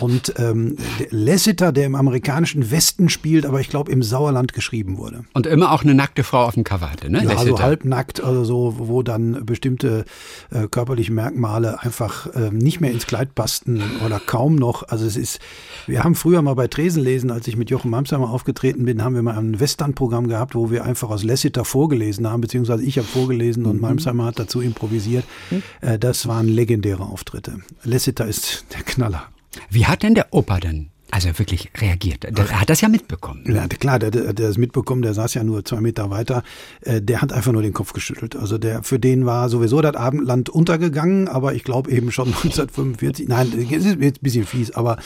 und 0.00 0.34
ähm, 0.38 0.76
Lassiter, 1.10 1.72
der 1.72 1.86
im 1.86 1.94
amerikanischen 1.94 2.70
Westen 2.70 3.08
spielt, 3.08 3.46
aber 3.46 3.60
ich 3.60 3.68
glaube 3.68 3.92
im 3.92 4.02
Sauerland 4.02 4.52
geschrieben 4.52 4.98
wurde. 4.98 5.24
Und 5.34 5.46
immer 5.46 5.72
auch 5.72 5.82
eine 5.82 5.94
nackte 5.94 6.24
Frau 6.24 6.44
auf 6.44 6.54
dem 6.54 6.64
Cover 6.64 6.90
hatte, 6.90 7.10
ne? 7.10 7.22
Ja, 7.24 7.36
also 7.36 7.60
halbnackt, 7.60 8.20
also 8.20 8.44
so, 8.44 8.74
wo 8.78 9.02
dann 9.02 9.44
bestimmte 9.46 10.04
äh, 10.50 10.66
körperliche 10.68 11.12
Merkmale 11.12 11.59
Male 11.60 11.80
einfach 11.82 12.26
äh, 12.34 12.50
nicht 12.50 12.80
mehr 12.80 12.90
ins 12.90 13.06
Kleid 13.06 13.34
passten 13.34 13.82
oder 14.04 14.20
kaum 14.20 14.56
noch. 14.56 14.88
Also 14.88 15.06
es 15.06 15.16
ist, 15.16 15.40
wir 15.86 16.04
haben 16.04 16.14
früher 16.14 16.42
mal 16.42 16.54
bei 16.54 16.68
Tresenlesen, 16.68 17.30
als 17.30 17.46
ich 17.46 17.56
mit 17.56 17.70
Jochen 17.70 17.90
Mamsheimer 17.90 18.30
aufgetreten 18.30 18.84
bin, 18.84 19.02
haben 19.04 19.14
wir 19.14 19.22
mal 19.22 19.36
ein 19.36 19.60
Western-Programm 19.60 20.28
gehabt, 20.28 20.54
wo 20.54 20.70
wir 20.70 20.84
einfach 20.84 21.10
aus 21.10 21.22
Lassiter 21.22 21.64
vorgelesen 21.64 22.28
haben, 22.28 22.40
beziehungsweise 22.40 22.84
ich 22.84 22.98
habe 22.98 23.06
vorgelesen 23.06 23.66
und 23.66 23.76
mhm. 23.76 23.82
Mamsheimer 23.82 24.24
hat 24.26 24.38
dazu 24.38 24.60
improvisiert. 24.60 25.24
Mhm. 25.50 25.62
Äh, 25.80 25.98
das 25.98 26.26
waren 26.26 26.48
legendäre 26.48 27.02
Auftritte. 27.02 27.60
Lassiter 27.84 28.26
ist 28.26 28.64
der 28.74 28.82
Knaller. 28.82 29.24
Wie 29.68 29.86
hat 29.86 30.02
denn 30.02 30.14
der 30.14 30.32
Opa 30.32 30.60
denn 30.60 30.90
also 31.10 31.38
wirklich 31.38 31.70
reagiert. 31.76 32.24
Der, 32.24 32.32
er 32.36 32.60
hat 32.60 32.70
das 32.70 32.80
ja 32.80 32.88
mitbekommen. 32.88 33.42
Ja, 33.46 33.66
klar, 33.68 33.98
der, 33.98 34.10
der, 34.10 34.32
der 34.32 34.48
ist 34.48 34.58
mitbekommen, 34.58 35.02
der 35.02 35.14
saß 35.14 35.34
ja 35.34 35.44
nur 35.44 35.64
zwei 35.64 35.80
Meter 35.80 36.10
weiter. 36.10 36.42
Äh, 36.82 37.02
der 37.02 37.22
hat 37.22 37.32
einfach 37.32 37.52
nur 37.52 37.62
den 37.62 37.72
Kopf 37.72 37.92
geschüttelt. 37.92 38.36
Also 38.36 38.58
der 38.58 38.82
für 38.82 38.98
den 38.98 39.26
war 39.26 39.48
sowieso 39.48 39.80
das 39.80 39.96
Abendland 39.96 40.48
untergegangen, 40.48 41.28
aber 41.28 41.54
ich 41.54 41.64
glaube 41.64 41.90
eben 41.90 42.12
schon 42.12 42.28
1945. 42.28 43.28
Nein, 43.28 43.52
es 43.54 43.84
ist 43.84 44.00
jetzt 44.00 44.20
ein 44.20 44.22
bisschen 44.22 44.46
fies, 44.46 44.70
aber 44.72 44.98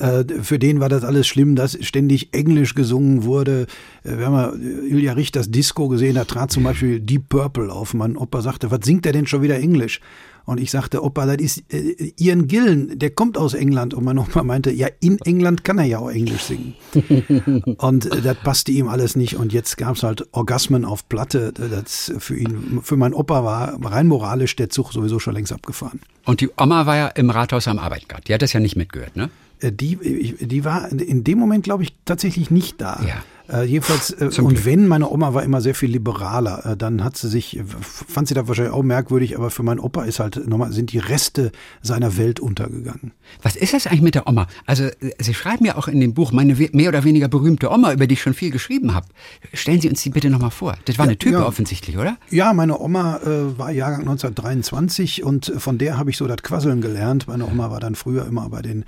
ja. 0.00 0.20
äh, 0.20 0.42
für 0.42 0.58
den 0.58 0.80
war 0.80 0.88
das 0.88 1.04
alles 1.04 1.26
schlimm, 1.26 1.56
dass 1.56 1.76
ständig 1.80 2.34
Englisch 2.34 2.74
gesungen 2.74 3.24
wurde. 3.24 3.66
Äh, 4.04 4.18
wir 4.18 4.26
haben 4.26 4.34
ja 4.34 4.52
Ilja 4.88 5.12
Richters 5.14 5.50
Disco 5.50 5.88
gesehen, 5.88 6.14
da 6.14 6.24
trat 6.24 6.52
zum 6.52 6.64
Beispiel 6.64 7.00
Deep 7.00 7.28
Purple 7.28 7.72
auf. 7.72 7.94
Mein 7.94 8.16
Opa 8.16 8.42
sagte, 8.42 8.70
was 8.70 8.80
singt 8.84 9.04
der 9.04 9.12
denn 9.12 9.26
schon 9.26 9.42
wieder 9.42 9.58
Englisch? 9.58 10.00
Und 10.48 10.58
ich 10.60 10.70
sagte, 10.70 11.04
Opa, 11.04 11.26
das 11.26 11.36
ist 11.36 11.62
äh, 11.70 12.14
Ian 12.16 12.48
Gillen, 12.48 12.98
der 12.98 13.10
kommt 13.10 13.36
aus 13.36 13.52
England. 13.52 13.92
Und 13.92 14.04
mein 14.04 14.16
Opa 14.16 14.42
meinte, 14.42 14.70
ja, 14.70 14.88
in 14.98 15.18
England 15.26 15.62
kann 15.62 15.76
er 15.76 15.84
ja 15.84 15.98
auch 15.98 16.08
Englisch 16.08 16.40
singen. 16.40 16.74
und 17.76 18.06
äh, 18.06 18.22
das 18.22 18.38
passte 18.38 18.72
ihm 18.72 18.88
alles 18.88 19.14
nicht. 19.14 19.36
Und 19.36 19.52
jetzt 19.52 19.76
gab 19.76 19.96
es 19.96 20.02
halt 20.02 20.26
Orgasmen 20.32 20.86
auf 20.86 21.06
Platte. 21.06 21.52
Das 21.52 22.14
für 22.16 22.34
ihn, 22.34 22.80
für 22.82 22.96
meinen 22.96 23.12
Opa 23.12 23.44
war 23.44 23.78
rein 23.84 24.06
moralisch 24.06 24.56
der 24.56 24.70
Zug 24.70 24.94
sowieso 24.94 25.18
schon 25.18 25.34
längst 25.34 25.52
abgefahren. 25.52 26.00
Und 26.24 26.40
die 26.40 26.48
Oma 26.58 26.86
war 26.86 26.96
ja 26.96 27.08
im 27.08 27.28
Rathaus 27.28 27.68
am 27.68 27.78
Arbeitgrad. 27.78 28.26
Die 28.26 28.32
hat 28.32 28.40
das 28.40 28.54
ja 28.54 28.60
nicht 28.60 28.74
mitgehört, 28.74 29.16
ne? 29.16 29.28
Äh, 29.60 29.70
die, 29.70 30.34
die 30.40 30.64
war 30.64 30.90
in 30.90 31.24
dem 31.24 31.38
Moment, 31.38 31.64
glaube 31.64 31.82
ich, 31.82 31.92
tatsächlich 32.06 32.50
nicht 32.50 32.80
da. 32.80 33.02
Ja. 33.06 33.22
Äh, 33.50 33.64
jedenfalls, 33.64 34.10
äh, 34.10 34.26
und 34.40 34.48
Glück. 34.48 34.64
wenn, 34.66 34.86
meine 34.86 35.10
Oma 35.10 35.32
war 35.32 35.42
immer 35.42 35.60
sehr 35.60 35.74
viel 35.74 35.90
liberaler, 35.90 36.66
äh, 36.66 36.76
dann 36.76 37.02
hat 37.02 37.16
sie 37.16 37.28
sich, 37.28 37.60
fand 37.66 38.28
sie 38.28 38.34
das 38.34 38.46
wahrscheinlich 38.46 38.74
auch 38.74 38.82
merkwürdig, 38.82 39.36
aber 39.38 39.50
für 39.50 39.62
meinen 39.62 39.80
Opa 39.80 40.04
ist 40.04 40.20
halt 40.20 40.46
nochmal, 40.46 40.72
sind 40.72 40.92
die 40.92 40.98
Reste 40.98 41.50
seiner 41.80 42.18
Welt 42.18 42.40
untergegangen. 42.40 43.12
Was 43.42 43.56
ist 43.56 43.72
das 43.72 43.86
eigentlich 43.86 44.02
mit 44.02 44.14
der 44.14 44.26
Oma? 44.26 44.48
Also, 44.66 44.84
äh, 44.84 45.12
Sie 45.18 45.32
schreiben 45.32 45.64
ja 45.64 45.76
auch 45.76 45.88
in 45.88 46.00
dem 46.00 46.12
Buch 46.12 46.32
meine 46.32 46.54
mehr 46.72 46.88
oder 46.88 47.04
weniger 47.04 47.28
berühmte 47.28 47.70
Oma, 47.70 47.92
über 47.92 48.06
die 48.06 48.14
ich 48.14 48.22
schon 48.22 48.34
viel 48.34 48.50
geschrieben 48.50 48.94
habe. 48.94 49.06
Stellen 49.54 49.80
Sie 49.80 49.88
uns 49.88 50.02
die 50.02 50.10
bitte 50.10 50.28
nochmal 50.28 50.50
vor. 50.50 50.76
Das 50.84 50.98
war 50.98 51.06
ja, 51.06 51.10
eine 51.10 51.18
Type 51.18 51.36
ja. 51.36 51.46
offensichtlich, 51.46 51.96
oder? 51.96 52.18
Ja, 52.30 52.52
meine 52.52 52.78
Oma 52.78 53.18
äh, 53.18 53.58
war 53.58 53.70
Jahrgang 53.70 54.00
1923 54.00 55.24
und 55.24 55.52
von 55.56 55.78
der 55.78 55.96
habe 55.96 56.10
ich 56.10 56.18
so 56.18 56.26
das 56.26 56.42
Quasseln 56.42 56.82
gelernt. 56.82 57.28
Meine 57.28 57.46
Oma 57.46 57.70
war 57.70 57.80
dann 57.80 57.94
früher 57.94 58.26
immer 58.26 58.48
bei 58.50 58.60
den 58.60 58.84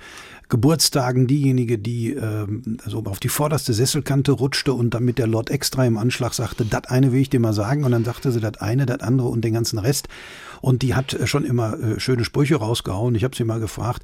Geburtstagen 0.51 1.27
diejenige, 1.27 1.79
die 1.79 2.13
äh, 2.13 2.45
so 2.85 3.03
auf 3.05 3.21
die 3.21 3.29
vorderste 3.29 3.73
Sesselkante 3.73 4.33
rutschte 4.33 4.73
und 4.73 4.93
dann 4.93 5.05
mit 5.05 5.17
der 5.17 5.25
Lord 5.25 5.49
Extra 5.49 5.85
im 5.85 5.97
Anschlag 5.97 6.33
sagte, 6.33 6.65
das 6.65 6.87
eine 6.87 7.13
will 7.13 7.21
ich 7.21 7.29
dir 7.29 7.39
mal 7.39 7.53
sagen. 7.53 7.85
Und 7.85 7.93
dann 7.93 8.03
sagte 8.03 8.33
sie 8.33 8.41
das 8.41 8.57
eine, 8.59 8.85
das 8.85 8.99
andere 8.99 9.29
und 9.29 9.45
den 9.45 9.53
ganzen 9.53 9.79
Rest. 9.79 10.09
Und 10.59 10.81
die 10.81 10.93
hat 10.93 11.17
schon 11.23 11.45
immer 11.45 11.79
äh, 11.79 11.99
schöne 12.01 12.25
Sprüche 12.25 12.57
rausgehauen. 12.57 13.15
Ich 13.15 13.23
habe 13.23 13.33
sie 13.33 13.45
mal 13.45 13.61
gefragt, 13.61 14.03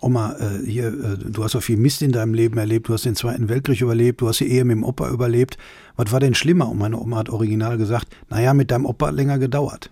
Oma, 0.00 0.36
äh, 0.38 0.64
hier, 0.64 0.86
äh, 0.86 1.18
du 1.18 1.42
hast 1.42 1.56
doch 1.56 1.62
viel 1.64 1.76
Mist 1.76 2.00
in 2.00 2.12
deinem 2.12 2.32
Leben 2.32 2.58
erlebt, 2.58 2.88
du 2.88 2.94
hast 2.94 3.04
den 3.04 3.16
Zweiten 3.16 3.48
Weltkrieg 3.48 3.80
überlebt, 3.80 4.20
du 4.20 4.28
hast 4.28 4.38
die 4.38 4.48
Ehe 4.48 4.64
mit 4.64 4.76
dem 4.76 4.84
Opa 4.84 5.10
überlebt. 5.10 5.58
Was 5.98 6.12
war 6.12 6.20
denn 6.20 6.34
schlimmer? 6.34 6.70
Und 6.70 6.78
meine 6.78 6.98
Oma 6.98 7.18
hat 7.18 7.28
original 7.28 7.76
gesagt, 7.76 8.06
naja, 8.30 8.54
mit 8.54 8.70
deinem 8.70 8.86
Opa 8.86 9.08
hat 9.08 9.14
länger 9.14 9.38
gedauert. 9.38 9.90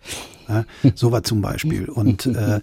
Ja, 0.49 0.65
so 0.95 1.11
war 1.11 1.23
zum 1.23 1.43
Beispiel. 1.43 1.87
Und 1.87 2.27
äh, 2.27 2.57
äh, 2.57 2.61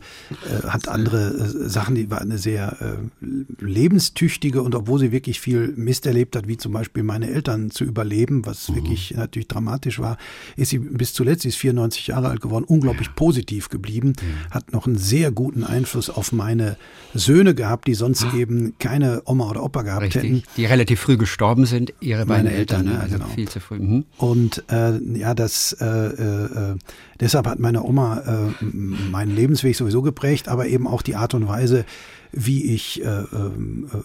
hat 0.68 0.88
andere 0.88 1.34
äh, 1.34 1.70
Sachen, 1.70 1.96
die 1.96 2.10
war 2.10 2.22
eine 2.22 2.38
sehr 2.38 2.78
äh, 2.80 3.26
lebenstüchtige 3.60 4.62
und 4.62 4.74
obwohl 4.74 5.00
sie 5.00 5.12
wirklich 5.12 5.40
viel 5.40 5.74
Mist 5.76 6.06
erlebt 6.06 6.36
hat, 6.36 6.48
wie 6.48 6.58
zum 6.58 6.72
Beispiel 6.72 7.04
meine 7.04 7.30
Eltern 7.30 7.72
zu 7.72 7.84
überleben, 7.84 8.46
was 8.46 8.70
mhm. 8.70 8.76
wirklich 8.76 9.14
natürlich 9.16 9.48
dramatisch 9.48 10.00
war, 10.00 10.18
ist 10.56 10.70
sie 10.70 10.80
bis 10.80 11.14
zuletzt, 11.14 11.42
sie 11.42 11.50
ist 11.50 11.58
94 11.58 12.08
Jahre 12.08 12.30
alt 12.30 12.42
geworden, 12.42 12.64
unglaublich 12.66 13.14
positiv 13.16 13.70
geblieben, 13.70 14.14
mhm. 14.22 14.52
hat 14.52 14.72
noch 14.72 14.88
einen 14.88 14.98
sehr 14.98 15.32
guten 15.32 15.64
Einfluss 15.64 16.10
auf 16.10 16.32
meine 16.32 16.78
Söhne 17.14 17.54
gehabt, 17.54 17.88
die 17.88 17.96
sonst 17.96 18.24
ah. 18.24 18.38
eben 18.38 18.76
keine 18.80 19.24
Oma 19.26 19.50
oder 19.50 19.64
Opa 19.64 19.82
gehabt 19.82 20.04
Richtig. 20.04 20.24
hätten. 20.24 20.44
Die 20.56 20.66
relativ 20.66 21.02
früh 21.02 21.18
gestorben 21.18 21.66
sind, 21.66 21.94
ihre 22.00 22.26
beiden 22.26 22.46
meine 22.46 22.56
Eltern, 22.56 22.88
Eltern 22.88 22.98
ne? 22.98 23.04
also 23.04 23.18
genau. 23.18 23.30
Viel 23.34 23.48
zu 23.48 23.60
früh. 23.60 23.80
Mhm. 23.80 24.06
Und 24.18 24.64
äh, 24.72 24.98
ja, 25.18 25.34
das 25.34 25.74
äh, 25.80 25.86
äh, 25.86 26.76
deshalb 27.20 27.48
hat 27.48 27.60
meine 27.60 27.84
Oma 27.84 28.20
äh, 28.20 28.66
meinen 28.66 29.36
Lebensweg 29.36 29.76
sowieso 29.76 30.02
geprägt, 30.02 30.48
aber 30.48 30.68
eben 30.68 30.88
auch 30.88 31.02
die 31.02 31.16
Art 31.16 31.34
und 31.34 31.48
Weise, 31.48 31.86
wie 32.34 32.74
ich 32.74 33.04
äh, 33.04 33.08
äh, 33.08 33.26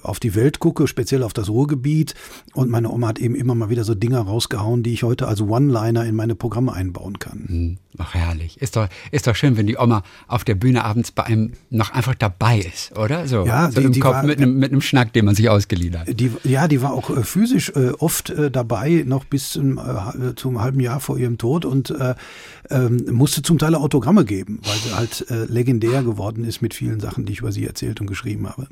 auf 0.02 0.20
die 0.20 0.35
Welt 0.35 0.58
gucke, 0.58 0.87
speziell 0.87 1.23
auf 1.23 1.32
das 1.32 1.49
Ruhrgebiet. 1.49 2.14
Und 2.54 2.70
meine 2.70 2.90
Oma 2.90 3.08
hat 3.08 3.18
eben 3.18 3.35
immer 3.35 3.54
mal 3.54 3.70
wieder 3.70 3.85
so 3.85 3.94
Dinge 3.94 4.18
rausgehauen, 4.18 4.82
die 4.82 4.92
ich 4.92 5.02
heute 5.02 5.26
als 5.26 5.40
One-Liner 5.40 6.04
in 6.04 6.14
meine 6.14 6.35
Programme 6.35 6.73
einbauen 6.73 7.18
kann. 7.18 7.44
Hm, 7.49 7.78
ach 7.97 8.14
herrlich. 8.14 8.61
Ist 8.61 8.76
doch, 8.76 8.88
ist 9.11 9.26
doch 9.26 9.35
schön, 9.35 9.56
wenn 9.56 9.66
die 9.66 9.78
Oma 9.78 10.02
auf 10.26 10.44
der 10.44 10.54
Bühne 10.54 10.85
abends 10.85 11.11
bei 11.11 11.25
einem 11.25 11.52
noch 11.70 11.90
einfach 11.90 12.14
dabei 12.14 12.58
ist, 12.58 12.97
oder? 12.97 13.26
So, 13.26 13.47
ja, 13.47 13.70
so 13.70 13.80
die, 13.80 13.87
im 13.87 13.92
die 13.92 14.00
Kopf 14.00 14.14
war, 14.14 14.23
mit, 14.25 14.38
einem, 14.38 14.58
mit 14.58 14.73
einem 14.73 14.82
Schnack, 14.82 15.12
den 15.14 15.25
man 15.25 15.35
sich 15.35 15.49
ausgeliehen 15.49 15.99
hat. 15.99 16.08
Die, 16.20 16.30
ja, 16.44 16.68
die 16.68 16.82
war 16.82 16.92
auch 16.92 17.11
äh, 17.11 17.23
physisch 17.23 17.70
äh, 17.70 17.90
oft 17.99 18.30
äh, 18.30 18.50
dabei, 18.50 19.04
noch 19.06 19.25
bis 19.25 19.50
zum, 19.50 19.78
äh, 19.78 20.35
zum 20.37 20.61
halben 20.61 20.80
Jahr 20.80 21.00
vor 21.00 21.18
ihrem 21.18 21.38
Tod 21.38 21.64
und 21.64 21.90
äh, 21.90 22.14
ähm, 22.70 23.06
musste 23.11 23.40
zum 23.42 23.58
Teil 23.58 23.75
Autogramme 23.75 24.25
geben, 24.25 24.61
weil 24.64 24.76
sie 24.76 24.94
halt 24.94 25.26
legendär 25.28 26.02
geworden 26.02 26.44
ist 26.44 26.62
mit 26.62 26.75
vielen 26.75 27.00
Sachen, 27.00 27.25
die 27.25 27.32
ich 27.32 27.40
über 27.40 27.52
sie 27.52 27.64
erzählt 27.64 28.00
und 28.00 28.06
geschrieben 28.06 28.17
habe. 28.25 28.68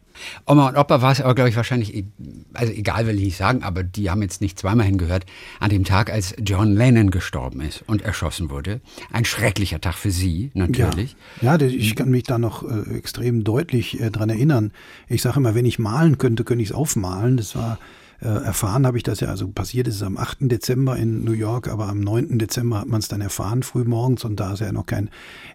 Oma 0.46 0.68
und 0.68 0.76
Opa 0.76 1.02
war 1.02 1.12
es 1.12 1.20
aber, 1.20 1.34
glaube 1.34 1.50
ich, 1.50 1.56
wahrscheinlich, 1.56 1.94
e-, 1.94 2.06
also 2.54 2.72
egal 2.72 3.06
will 3.06 3.16
ich 3.16 3.24
nicht 3.24 3.36
sagen, 3.36 3.62
aber 3.62 3.82
die 3.82 4.10
haben 4.10 4.22
jetzt 4.22 4.40
nicht 4.40 4.58
zweimal 4.58 4.86
hingehört, 4.86 5.26
an 5.60 5.70
dem 5.70 5.84
Tag, 5.84 6.10
als 6.10 6.34
John 6.38 6.74
Lennon 6.74 7.10
gestorben 7.10 7.60
ist 7.60 7.84
und 7.86 8.02
erschossen 8.02 8.50
wurde. 8.50 8.80
Ein 9.12 9.24
schrecklicher 9.24 9.80
Tag 9.80 9.94
für 9.94 10.10
Sie, 10.10 10.50
natürlich. 10.54 11.16
Ja, 11.40 11.56
ja 11.56 11.66
ich 11.66 11.96
kann 11.96 12.10
mich 12.10 12.24
da 12.24 12.38
noch 12.38 12.62
äh, 12.62 12.96
extrem 12.96 13.44
deutlich 13.44 14.00
äh, 14.00 14.10
dran 14.10 14.30
erinnern. 14.30 14.72
Ich 15.08 15.22
sage 15.22 15.38
immer, 15.38 15.54
wenn 15.54 15.66
ich 15.66 15.78
malen 15.78 16.18
könnte, 16.18 16.44
könnte 16.44 16.62
ich 16.62 16.70
es 16.70 16.74
aufmalen. 16.74 17.36
Das 17.36 17.54
war 17.54 17.78
äh, 18.20 18.28
erfahren 18.28 18.86
habe 18.86 18.96
ich 18.96 19.02
das 19.02 19.20
ja, 19.20 19.28
also 19.28 19.48
passiert 19.48 19.88
ist 19.88 19.96
es 19.96 20.02
am 20.02 20.16
8. 20.16 20.38
Dezember 20.40 20.96
in 20.96 21.24
New 21.24 21.32
York, 21.32 21.68
aber 21.68 21.88
am 21.88 22.00
9. 22.00 22.38
Dezember 22.38 22.80
hat 22.80 22.88
man 22.88 23.00
es 23.00 23.08
dann 23.08 23.20
erfahren, 23.20 23.62
früh 23.62 23.84
morgens, 23.84 24.24
und 24.24 24.40
da 24.40 24.54
es 24.54 24.60
ja 24.60 24.72
noch 24.72 24.86
kein 24.86 25.10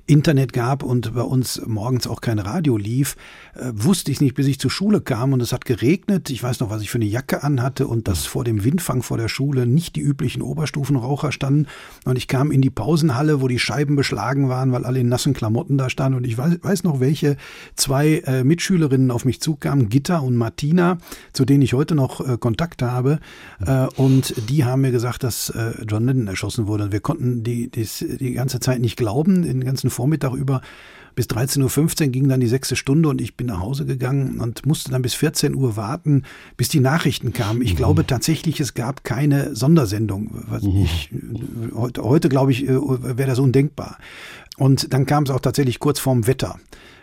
Internet 0.06 0.54
gab 0.54 0.84
und 0.84 1.14
bei 1.14 1.22
uns 1.22 1.62
morgens 1.66 2.08
auch 2.08 2.22
kein 2.22 2.40
Radio 2.40 2.78
lief, 2.78 3.16
äh, 3.56 3.72
wusste 3.74 4.12
ich 4.12 4.22
nicht, 4.22 4.36
bis 4.36 4.48
ich 4.48 4.60
zur 4.60 4.72
Schule 4.72 5.02
kam 5.02 5.34
und 5.34 5.42
es 5.42 5.54
hat 5.54 5.66
geregnet. 5.66 6.30
Ich 6.30 6.44
weiß 6.44 6.60
noch, 6.60 6.70
was 6.70 6.82
ich 6.82 6.90
für 6.90 6.98
eine 6.98 7.06
Jacke 7.06 7.44
anhatte 7.44 7.88
und 7.88 8.08
dass 8.08 8.26
vor 8.26 8.44
dem 8.44 8.64
Windfang 8.64 9.04
vor 9.04 9.18
der 9.18 9.28
Schule 9.28 9.66
nicht 9.66 9.96
die 9.96 10.02
üblichen 10.02 10.42
Oberstufenraucher 10.42 11.32
standen. 11.32 11.68
Und 12.06 12.18
ich 12.18 12.28
kam 12.28 12.52
in 12.52 12.62
die 12.62 12.70
Pausenhalle, 12.70 13.42
wo 13.42 13.48
die 13.48 13.60
Scheiben 13.60 13.96
beschlagen 13.96 14.50
waren, 14.50 14.72
weil 14.72 14.86
alle 14.86 15.00
in 15.00 15.10
nassen 15.10 15.34
Klamotten 15.34 15.78
da 15.78 15.90
standen. 15.90 16.18
Und 16.18 16.28
ich 16.28 16.38
weiß, 16.38 16.60
weiß 16.62 16.84
noch, 16.84 17.00
welche 17.00 17.38
zwei 17.76 18.22
äh, 18.26 18.44
Mitschülerinnen 18.44 19.12
auf 19.12 19.26
mich 19.26 19.42
zukamen, 19.42 19.90
Gitta 19.90 20.20
und 20.20 20.36
Martina, 20.36 20.98
zu 21.34 21.46
denen 21.46 21.62
ich 21.62 21.74
heute 21.74 21.96
noch 21.96 22.28
äh, 22.28 22.38
Kontakt 22.52 22.82
habe. 22.82 23.20
Äh, 23.66 23.88
und 23.96 24.34
die 24.50 24.66
haben 24.66 24.82
mir 24.82 24.92
gesagt, 24.92 25.24
dass 25.24 25.50
äh, 25.50 25.74
John 25.88 26.06
Lennon 26.06 26.28
erschossen 26.28 26.68
wurde. 26.68 26.86
Und 26.86 26.92
wir 26.92 27.00
konnten 27.00 27.44
die, 27.44 27.72
die, 27.72 27.88
die 28.18 28.34
ganze 28.34 28.60
Zeit 28.60 28.82
nicht 28.82 28.98
glauben, 28.98 29.44
den 29.44 29.64
ganzen 29.64 29.90
Vormittag 29.90 30.34
über. 30.34 30.62
Bis 31.14 31.26
13.15 31.28 32.06
Uhr 32.06 32.12
ging 32.12 32.30
dann 32.30 32.40
die 32.40 32.48
sechste 32.48 32.78
Stunde 32.78 33.10
und 33.10 33.20
ich 33.20 33.36
bin 33.36 33.48
nach 33.48 33.60
Hause 33.60 33.86
gegangen 33.86 34.40
und 34.40 34.66
musste 34.66 34.92
dann 34.92 35.02
bis 35.02 35.14
14 35.14 35.56
Uhr 35.56 35.76
warten, 35.76 36.24
bis 36.56 36.70
die 36.70 36.80
Nachrichten 36.80 37.34
kamen. 37.34 37.62
Ich 37.62 37.74
mhm. 37.74 37.78
glaube 37.78 38.08
tatsächlich, 38.08 38.62
es 38.62 38.76
gab 38.76 39.04
keine 39.04 39.54
Sondersendung. 39.54 40.46
Mhm. 40.62 40.84
ich, 40.84 41.10
heute, 41.76 42.04
heute 42.04 42.30
glaube 42.30 42.52
ich, 42.52 42.64
äh, 42.64 42.70
wäre 42.70 43.28
das 43.28 43.40
undenkbar. 43.40 43.98
Und 44.58 44.94
dann 44.94 45.06
kam 45.06 45.24
es 45.24 45.32
auch 45.32 45.42
tatsächlich 45.42 45.80
kurz 45.80 46.00
vorm 46.00 46.28
Wetter. 46.28 46.58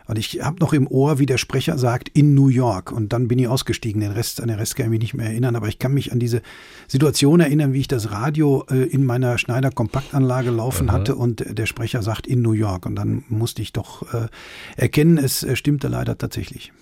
Und 0.09 0.19
ich 0.19 0.43
habe 0.43 0.57
noch 0.59 0.73
im 0.73 0.89
Ohr, 0.89 1.19
wie 1.19 1.27
der 1.27 1.37
Sprecher 1.37 1.77
sagt, 1.77 2.09
in 2.09 2.35
New 2.35 2.49
York. 2.49 2.91
Und 2.91 3.13
dann 3.13 3.29
bin 3.29 3.39
ich 3.39 3.47
ausgestiegen. 3.47 4.01
Den 4.01 4.13
Rest, 4.13 4.41
an 4.41 4.49
den 4.49 4.57
Rest 4.57 4.75
kann 4.75 4.87
ich 4.87 4.91
mich 4.91 5.01
nicht 5.01 5.15
mehr 5.15 5.27
erinnern. 5.27 5.55
Aber 5.55 5.69
ich 5.69 5.79
kann 5.79 5.93
mich 5.93 6.13
an 6.13 6.19
diese 6.19 6.41
Situation 6.87 7.41
erinnern, 7.41 7.75
wie 7.75 7.81
ich 7.81 7.89
das 7.89 8.11
Radio 8.11 8.65
äh, 8.71 8.85
in 8.85 9.05
meiner 9.05 9.37
Schneider 9.37 9.71
Kompaktanlage 9.71 10.51
laufen 10.51 10.89
Aha. 10.89 10.97
hatte 10.97 11.15
und 11.15 11.45
der 11.47 11.67
Sprecher 11.67 12.03
sagt 12.03 12.27
in 12.27 12.41
New 12.41 12.53
York. 12.53 12.87
Und 12.87 12.97
dann 12.97 13.23
musste 13.29 13.61
ich 13.61 13.75
doch 13.75 14.15
äh, 14.15 14.29
erkennen, 14.77 15.19
es 15.19 15.43
äh, 15.43 15.55
stimmte 15.57 15.89
leider 15.89 16.17
tatsächlich. 16.17 16.73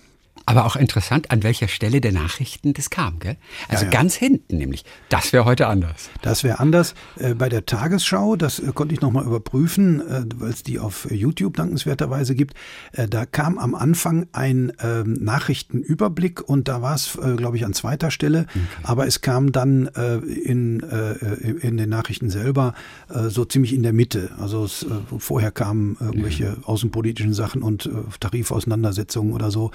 Aber 0.47 0.65
auch 0.65 0.77
interessant, 0.77 1.29
an 1.29 1.43
welcher 1.43 1.67
Stelle 1.67 1.99
der 1.99 2.13
Nachrichten 2.13 2.73
das 2.73 2.89
kam, 2.89 3.19
gell? 3.19 3.35
Also 3.67 3.83
ja, 3.83 3.91
ja. 3.91 3.99
ganz 3.99 4.15
hinten 4.15 4.55
nämlich. 4.55 4.85
Das 5.09 5.33
wäre 5.33 5.43
heute 5.43 5.67
anders. 5.67 6.09
Das 6.21 6.45
wäre 6.45 6.59
anders. 6.59 6.95
Äh, 7.17 7.35
bei 7.35 7.49
der 7.49 7.65
Tagesschau, 7.65 8.37
das 8.37 8.59
äh, 8.59 8.71
konnte 8.73 8.93
ich 8.93 9.01
nochmal 9.01 9.25
überprüfen, 9.25 9.99
äh, 9.99 10.23
weil 10.37 10.51
es 10.51 10.63
die 10.63 10.79
auf 10.79 11.11
YouTube 11.11 11.57
dankenswerterweise 11.57 12.33
gibt. 12.33 12.53
Da 12.93 13.25
kam 13.25 13.57
am 13.57 13.75
Anfang 13.75 14.27
ein 14.31 14.71
ähm, 14.81 15.17
Nachrichtenüberblick 15.19 16.47
und 16.47 16.69
da 16.69 16.81
war 16.81 16.95
es, 16.95 17.17
glaube 17.35 17.57
ich, 17.57 17.65
an 17.65 17.73
zweiter 17.73 18.09
Stelle. 18.09 18.45
Okay. 18.49 18.59
Aber 18.83 19.05
es 19.05 19.19
kam 19.19 19.51
dann 19.51 19.87
in, 19.87 20.79
in 20.79 21.77
den 21.77 21.89
Nachrichten 21.89 22.29
selber 22.29 22.73
so 23.09 23.43
ziemlich 23.43 23.73
in 23.73 23.83
der 23.83 23.91
Mitte. 23.91 24.31
Also 24.39 24.63
es, 24.63 24.85
vorher 25.17 25.51
kamen 25.51 25.97
irgendwelche 25.99 26.43
ja. 26.45 26.55
außenpolitischen 26.63 27.33
Sachen 27.33 27.61
und 27.61 27.89
Tarifauseinandersetzungen 28.19 29.33
oder 29.33 29.51
so. 29.51 29.71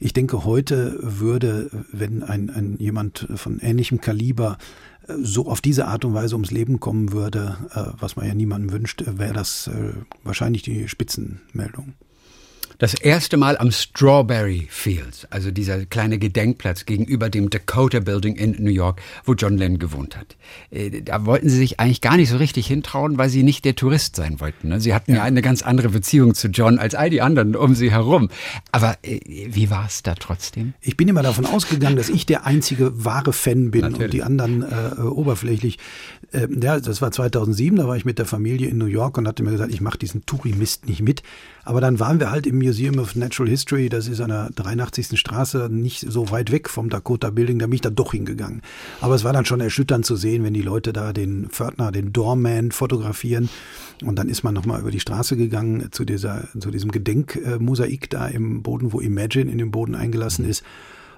Ich 0.00 0.13
denke, 0.14 0.44
heute 0.44 0.98
würde, 1.00 1.70
wenn 1.92 2.22
ein, 2.22 2.50
ein 2.50 2.76
jemand 2.78 3.28
von 3.34 3.58
ähnlichem 3.60 4.00
Kaliber 4.00 4.58
äh, 5.06 5.14
so 5.20 5.46
auf 5.46 5.60
diese 5.60 5.86
Art 5.86 6.04
und 6.04 6.14
Weise 6.14 6.34
ums 6.34 6.50
Leben 6.50 6.80
kommen 6.80 7.12
würde, 7.12 7.56
äh, 7.74 7.84
was 7.98 8.16
man 8.16 8.26
ja 8.26 8.34
niemandem 8.34 8.72
wünscht, 8.72 9.04
wäre 9.06 9.34
das 9.34 9.68
äh, 9.68 9.92
wahrscheinlich 10.22 10.62
die 10.62 10.88
Spitzenmeldung. 10.88 11.94
Das 12.84 12.92
erste 12.92 13.38
Mal 13.38 13.56
am 13.56 13.72
Strawberry 13.72 14.66
Fields, 14.68 15.26
also 15.30 15.50
dieser 15.50 15.86
kleine 15.86 16.18
Gedenkplatz 16.18 16.84
gegenüber 16.84 17.30
dem 17.30 17.48
Dakota 17.48 18.00
Building 18.00 18.36
in 18.36 18.62
New 18.62 18.70
York, 18.70 19.00
wo 19.24 19.32
John 19.32 19.56
Lennon 19.56 19.78
gewohnt 19.78 20.18
hat. 20.18 20.36
Äh, 20.70 21.00
da 21.00 21.24
wollten 21.24 21.48
sie 21.48 21.56
sich 21.56 21.80
eigentlich 21.80 22.02
gar 22.02 22.18
nicht 22.18 22.28
so 22.28 22.36
richtig 22.36 22.66
hintrauen, 22.66 23.16
weil 23.16 23.30
sie 23.30 23.42
nicht 23.42 23.64
der 23.64 23.74
Tourist 23.74 24.16
sein 24.16 24.38
wollten. 24.38 24.68
Ne? 24.68 24.82
Sie 24.82 24.92
hatten 24.92 25.12
ja, 25.12 25.16
ja 25.16 25.22
eine 25.22 25.40
ganz 25.40 25.62
andere 25.62 25.88
Beziehung 25.88 26.34
zu 26.34 26.48
John 26.48 26.78
als 26.78 26.94
all 26.94 27.08
die 27.08 27.22
anderen 27.22 27.56
um 27.56 27.74
sie 27.74 27.90
herum. 27.90 28.28
Aber 28.70 28.98
äh, 29.02 29.18
wie 29.24 29.70
war 29.70 29.86
es 29.86 30.02
da 30.02 30.14
trotzdem? 30.14 30.74
Ich 30.82 30.98
bin 30.98 31.08
immer 31.08 31.22
davon 31.22 31.46
ausgegangen, 31.46 31.96
dass 31.96 32.10
ich 32.10 32.26
der 32.26 32.44
einzige 32.44 33.02
wahre 33.02 33.32
Fan 33.32 33.70
bin 33.70 33.80
Natürlich. 33.80 34.04
und 34.04 34.12
die 34.12 34.22
anderen 34.22 34.62
äh, 34.62 35.00
oberflächlich. 35.00 35.78
Äh, 36.32 36.48
ja, 36.60 36.78
das 36.78 37.00
war 37.00 37.10
2007, 37.10 37.78
da 37.78 37.88
war 37.88 37.96
ich 37.96 38.04
mit 38.04 38.18
der 38.18 38.26
Familie 38.26 38.68
in 38.68 38.76
New 38.76 38.84
York 38.84 39.16
und 39.16 39.26
hatte 39.26 39.42
mir 39.42 39.52
gesagt, 39.52 39.72
ich 39.72 39.80
mache 39.80 39.96
diesen 39.96 40.26
Touri-Mist 40.26 40.86
nicht 40.86 41.00
mit. 41.00 41.22
Aber 41.64 41.80
dann 41.80 41.98
waren 41.98 42.20
wir 42.20 42.30
halt 42.30 42.46
im 42.46 42.58
Museum 42.58 42.98
of 42.98 43.16
Natural 43.16 43.48
History, 43.48 43.88
das 43.88 44.08
ist 44.08 44.20
an 44.20 44.28
der 44.28 44.50
83. 44.54 45.18
Straße, 45.18 45.68
nicht 45.70 46.00
so 46.00 46.30
weit 46.30 46.52
weg 46.52 46.68
vom 46.68 46.90
Dakota 46.90 47.30
Building, 47.30 47.58
da 47.58 47.66
bin 47.66 47.74
ich 47.74 47.80
dann 47.80 47.94
doch 47.94 48.12
hingegangen. 48.12 48.62
Aber 49.00 49.14
es 49.14 49.24
war 49.24 49.32
dann 49.32 49.46
schon 49.46 49.60
erschütternd 49.60 50.04
zu 50.04 50.16
sehen, 50.16 50.44
wenn 50.44 50.54
die 50.54 50.62
Leute 50.62 50.92
da 50.92 51.12
den 51.12 51.48
Pförtner, 51.48 51.92
den 51.92 52.12
Doorman 52.12 52.72
fotografieren. 52.72 53.48
Und 54.04 54.16
dann 54.16 54.28
ist 54.28 54.42
man 54.42 54.54
nochmal 54.54 54.80
über 54.80 54.90
die 54.90 55.00
Straße 55.00 55.36
gegangen 55.36 55.88
zu 55.90 56.04
dieser, 56.04 56.48
zu 56.58 56.70
diesem 56.70 56.90
Gedenkmosaik 56.90 58.10
da 58.10 58.26
im 58.26 58.62
Boden, 58.62 58.92
wo 58.92 59.00
Imagine 59.00 59.50
in 59.50 59.58
den 59.58 59.70
Boden 59.70 59.94
eingelassen 59.94 60.48
ist. 60.48 60.62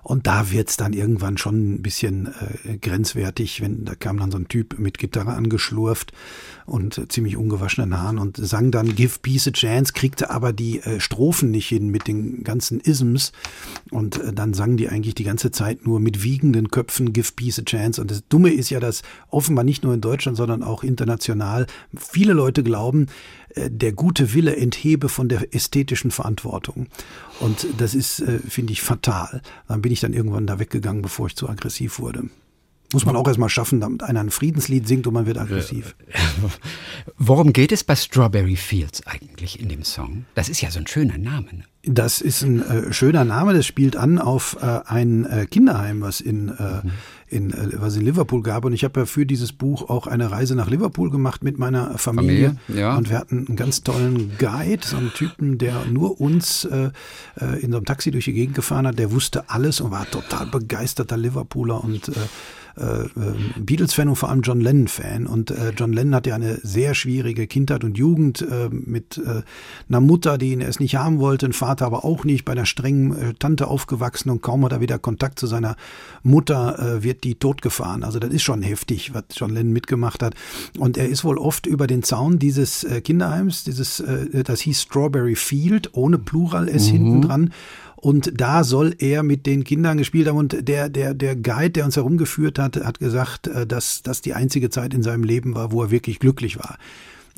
Und 0.07 0.29
da 0.29 0.53
wird's 0.53 0.77
dann 0.77 0.93
irgendwann 0.93 1.37
schon 1.37 1.75
ein 1.75 1.83
bisschen 1.83 2.33
äh, 2.65 2.79
grenzwertig, 2.79 3.61
wenn 3.61 3.85
da 3.85 3.97
kam 3.97 4.19
dann 4.19 4.31
so 4.31 4.39
ein 4.39 4.47
Typ 4.47 4.79
mit 4.79 4.99
Gitarre 4.99 5.33
angeschlurft 5.33 6.13
und 6.65 6.97
äh, 6.97 7.09
ziemlich 7.09 7.37
ungewaschenen 7.37 7.99
Haaren 7.99 8.19
und 8.21 8.37
sang 8.37 8.71
dann 8.71 8.95
Give 8.95 9.19
Peace 9.21 9.49
a 9.49 9.51
Chance, 9.51 9.95
kriegte 9.95 10.31
aber 10.31 10.53
die 10.53 10.79
äh, 10.79 11.01
Strophen 11.01 11.51
nicht 11.51 11.67
hin 11.67 11.89
mit 11.89 12.07
den 12.07 12.45
ganzen 12.45 12.79
Isms. 12.79 13.33
Und 13.91 14.21
äh, 14.21 14.33
dann 14.33 14.55
sangen 14.55 14.77
die 14.77 14.89
eigentlich 14.89 15.17
die 15.17 15.25
ganze 15.25 15.51
Zeit 15.51 15.85
nur 15.85 15.99
mit 15.99 16.23
wiegenden 16.23 16.71
Köpfen 16.71 17.13
Give 17.13 17.33
Peace 17.35 17.59
a 17.59 17.63
Chance 17.63 18.01
und 18.01 18.09
das 18.09 18.23
Dumme 18.29 18.53
ist 18.53 18.71
ja, 18.71 18.79
dass 18.79 19.03
offenbar 19.29 19.65
nicht 19.65 19.83
nur 19.83 19.93
in 19.93 20.01
Deutschland, 20.01 20.37
sondern 20.37 20.63
auch 20.63 20.85
international 20.85 21.67
viele 21.97 22.33
Leute 22.33 22.63
glauben, 22.63 23.09
der 23.57 23.93
gute 23.93 24.35
Wille 24.35 24.57
enthebe 24.57 25.09
von 25.09 25.29
der 25.29 25.55
ästhetischen 25.55 26.11
Verantwortung. 26.11 26.87
Und 27.41 27.67
das 27.79 27.95
ist, 27.95 28.21
äh, 28.21 28.39
finde 28.39 28.73
ich, 28.73 28.83
fatal. 28.83 29.43
Dann 29.69 29.83
bin 29.83 29.93
ich 29.93 30.01
dann 30.01 30.13
irgendwann 30.13 30.47
da 30.47 30.59
weggegangen, 30.59 31.03
bevor 31.03 31.27
ich 31.27 31.37
zu 31.37 31.49
aggressiv 31.49 31.99
wurde. 31.99 32.29
Muss 32.93 33.05
man 33.05 33.17
auch 33.17 33.27
erstmal 33.27 33.49
schaffen, 33.49 33.81
damit 33.81 34.03
einer 34.03 34.21
ein 34.21 34.31
Friedenslied 34.31 34.87
singt 34.87 35.07
und 35.07 35.15
man 35.15 35.27
wird 35.27 35.39
aggressiv. 35.39 35.97
Worum 37.19 37.53
geht 37.53 37.73
es 37.73 37.83
bei 37.83 37.97
Strawberry 37.97 38.57
Fields 38.57 39.05
eigentlich 39.07 39.61
in 39.61 39.69
dem 39.69 39.83
Song? 39.83 40.25
Das 40.35 40.49
ist 40.49 40.61
ja 40.61 40.71
so 40.71 40.79
ein 40.79 40.87
schöner 40.87 41.19
Name. 41.19 41.47
Ne? 41.53 41.65
Das 41.89 42.21
ist 42.21 42.43
ein 42.43 42.63
äh, 42.63 42.93
schöner 42.93 43.25
Name, 43.25 43.55
das 43.55 43.65
spielt 43.65 43.97
an 43.97 44.19
auf 44.19 44.57
äh, 44.61 44.81
ein 44.87 45.25
äh, 45.25 45.47
Kinderheim, 45.47 46.01
was 46.01 46.21
in, 46.21 46.49
äh, 46.49 46.85
mhm. 46.85 46.91
in, 47.29 47.53
äh, 47.53 47.71
was 47.75 47.97
in 47.97 48.05
Liverpool 48.05 48.43
gab. 48.43 48.65
Und 48.65 48.73
ich 48.73 48.83
habe 48.83 49.01
ja 49.01 49.07
für 49.07 49.25
dieses 49.25 49.53
Buch 49.53 49.89
auch 49.89 50.09
eine 50.09 50.31
Reise 50.31 50.57
nach 50.57 50.69
Liverpool 50.69 51.11
gemacht 51.11 51.45
mit 51.45 51.59
meiner 51.59 51.97
Familie. 51.99 52.57
Familie 52.67 52.83
ja. 52.83 52.97
Und 52.97 53.09
wir 53.11 53.19
hatten 53.19 53.47
einen 53.47 53.57
ganz 53.57 53.83
tollen 53.83 54.33
Guide, 54.39 54.85
so 54.85 54.97
einen 54.97 55.13
Typen, 55.13 55.59
der 55.59 55.85
nur 55.87 56.21
uns 56.21 56.65
äh, 56.65 56.91
äh 57.41 57.61
in 57.61 57.71
so 57.71 57.77
einem 57.77 57.87
Taxi 57.87 58.11
durch 58.11 58.25
die 58.25 58.33
Gegend 58.33 58.57
gefahren 58.57 58.87
hat. 58.87 58.99
Der 58.99 59.13
wusste 59.13 59.49
alles 59.49 59.81
und 59.81 59.93
war 59.93 60.11
total 60.11 60.47
begeisterter 60.47 61.17
Liverpooler 61.17 61.83
und 61.83 62.11
äh, 62.79 62.87
äh, 62.87 63.05
äh, 63.05 63.35
Beatles-Fan 63.59 64.09
und 64.09 64.17
vor 64.17 64.29
allem 64.29 64.43
John 64.43 64.61
Lennon-Fan. 64.61 65.27
Und 65.27 65.51
äh, 65.51 65.73
John 65.77 65.93
Lennon 65.93 66.15
hat 66.15 66.27
ja 66.27 66.35
eine 66.35 66.59
sehr 66.63 66.95
schwierige 66.95 67.47
Kindheit 67.47 67.85
und 67.85 67.97
Jugend 67.97 68.43
äh, 68.43 68.69
mit 68.71 69.19
äh, 69.19 69.43
einer 69.89 70.01
Mutter, 70.01 70.39
die 70.39 70.53
ihn 70.53 70.61
erst 70.61 70.81
nicht 70.81 70.97
haben 70.97 71.19
wollte, 71.19 71.47
ein 71.47 71.53
Vater 71.53 71.87
aber 71.87 72.05
auch 72.05 72.25
nicht, 72.25 72.45
bei 72.45 72.53
einer 72.53 72.67
strengen 72.67 73.17
äh, 73.17 73.35
Tante 73.35 73.69
aufgewachsen 73.69 74.31
und 74.31 74.43
kaum 74.43 74.65
hat 74.65 74.73
er 74.73 74.81
wieder 74.81 74.99
Kontakt 74.99 75.39
zu 75.39 75.47
seiner 75.47 75.77
Mutter, 76.23 76.79
äh, 76.79 77.03
wird 77.03 77.25
die 77.25 77.37
totgefahren. 77.37 78.05
Also 78.05 78.19
das 78.19 78.31
ist 78.31 78.43
schon 78.43 78.63
heftig, 78.63 79.15
was 79.15 79.25
John 79.31 79.51
Lennon 79.51 79.73
mitgemacht 79.73 80.23
hat. 80.23 80.35
Und 80.79 80.97
er 80.97 81.09
ist 81.09 81.25
wohl 81.25 81.39
oft 81.39 81.67
über 81.67 81.87
den 81.87 82.03
Zaun 82.03 82.39
dieses 82.39 82.87
Kinderheims, 83.05 83.65
dieses, 83.65 84.03
das 84.33 84.61
hieß 84.61 84.83
Strawberry 84.83 85.35
Field, 85.35 85.91
ohne 85.95 86.19
Plural 86.19 86.69
S 86.69 86.87
mhm. 86.87 86.93
hinten 86.93 87.23
dran 87.23 87.51
und 87.97 88.41
da 88.41 88.63
soll 88.63 88.95
er 88.99 89.23
mit 89.23 89.47
den 89.47 89.65
Kindern 89.65 89.99
gespielt 89.99 90.29
haben. 90.29 90.37
Und 90.37 90.69
der, 90.69 90.89
der, 90.89 91.15
der 91.15 91.35
Guide, 91.35 91.71
der 91.71 91.85
uns 91.87 91.97
herumgeführt 91.97 92.59
hat, 92.59 92.77
hat 92.77 92.99
gesagt, 92.99 93.49
äh, 93.49 93.67
dass 93.67 94.03
das 94.03 94.21
die 94.21 94.35
einzige 94.35 94.71
Zeit 94.71 94.95
in 94.95 95.03
seinem 95.03 95.25
Leben 95.25 95.55
war, 95.55 95.73
wo 95.73 95.83
er 95.83 95.91
wirklich 95.91 96.19
glücklich 96.19 96.59
war 96.59 96.79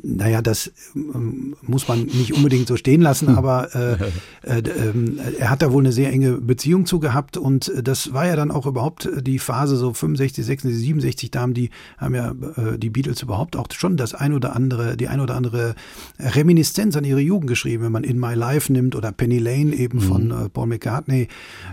naja, 0.03 0.43
das 0.43 0.73
ähm, 0.95 1.57
muss 1.63 1.89
man 1.89 2.05
nicht 2.05 2.35
unbedingt 2.35 2.69
so 2.69 2.77
stehen 2.77 3.01
lassen, 3.01 3.29
hm. 3.29 3.39
aber 3.39 3.75
äh, 3.75 3.95
äh, 4.43 4.59
äh, 4.59 4.93
er 5.39 5.51
hat 5.51 5.63
da 5.63 5.73
wohl 5.73 5.83
eine 5.83 5.93
sehr 5.93 6.13
enge 6.13 6.33
Beziehung 6.33 6.87
zu 6.87 7.01
gehabt 7.01 7.37
und 7.37 7.69
äh, 7.69 7.83
das 7.83 8.13
war 8.13 8.27
ja 8.27 8.37
dann 8.37 8.51
auch 8.51 8.67
überhaupt 8.67 9.09
die 9.21 9.39
Phase 9.39 9.77
so 9.77 9.93
65, 9.93 10.45
66, 10.45 10.81
67, 10.81 11.31
da 11.31 11.41
haben 11.41 11.55
die, 11.55 11.71
haben 11.97 12.15
ja 12.15 12.31
äh, 12.57 12.79
die 12.79 12.91
Beatles 12.91 13.23
überhaupt 13.23 13.57
auch 13.57 13.67
schon 13.73 13.97
das 13.97 14.15
ein 14.15 14.33
oder 14.33 14.55
andere, 14.55 14.97
die 14.97 15.09
ein 15.09 15.21
oder 15.21 15.35
andere 15.35 15.75
Reminiszenz 16.19 16.97
an 16.97 17.05
ihre 17.05 17.21
Jugend 17.21 17.49
geschrieben, 17.49 17.85
wenn 17.85 17.93
man 17.93 18.05
In 18.05 18.19
My 18.19 18.35
Life 18.35 18.73
nimmt 18.73 18.95
oder 18.95 19.13
Penny 19.13 19.39
Lane 19.39 19.75
eben 19.75 19.99
mhm. 19.99 20.03
von 20.03 20.31
äh, 20.31 20.49
Paul 20.49 20.69
McCartney, 20.69 21.29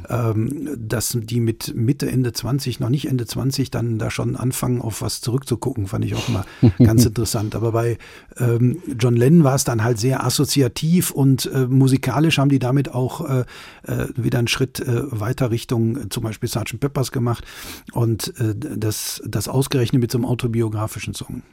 ähm, 0.09 0.69
dass 0.77 1.17
die 1.21 1.39
mit 1.39 1.73
Mitte, 1.75 2.09
Ende 2.09 2.33
20, 2.33 2.79
noch 2.79 2.89
nicht 2.89 3.07
Ende 3.07 3.25
20, 3.25 3.71
dann 3.71 3.99
da 3.99 4.09
schon 4.09 4.35
anfangen, 4.35 4.81
auf 4.81 5.01
was 5.01 5.21
zurückzugucken, 5.21 5.87
fand 5.87 6.05
ich 6.05 6.15
auch 6.15 6.27
immer 6.27 6.45
ganz 6.79 7.05
interessant. 7.05 7.55
Aber 7.55 7.71
bei 7.71 7.97
ähm, 8.37 8.81
John 8.99 9.15
Lennon 9.15 9.43
war 9.43 9.55
es 9.55 9.63
dann 9.63 9.83
halt 9.83 9.99
sehr 9.99 10.25
assoziativ 10.25 11.11
und 11.11 11.45
äh, 11.53 11.67
musikalisch 11.67 12.37
haben 12.37 12.49
die 12.49 12.59
damit 12.59 12.93
auch 12.93 13.27
äh, 13.27 13.45
äh, 13.83 14.07
wieder 14.15 14.39
einen 14.39 14.47
Schritt 14.47 14.79
äh, 14.79 15.03
weiter 15.11 15.51
Richtung 15.51 15.97
äh, 15.97 16.09
zum 16.09 16.23
Beispiel 16.23 16.49
Sgt. 16.49 16.79
Peppers 16.79 17.11
gemacht 17.11 17.45
und 17.93 18.33
äh, 18.39 18.55
das, 18.55 19.21
das 19.25 19.47
ausgerechnet 19.47 20.01
mit 20.01 20.11
so 20.11 20.17
einem 20.17 20.25
autobiografischen 20.25 21.13
Song. 21.13 21.43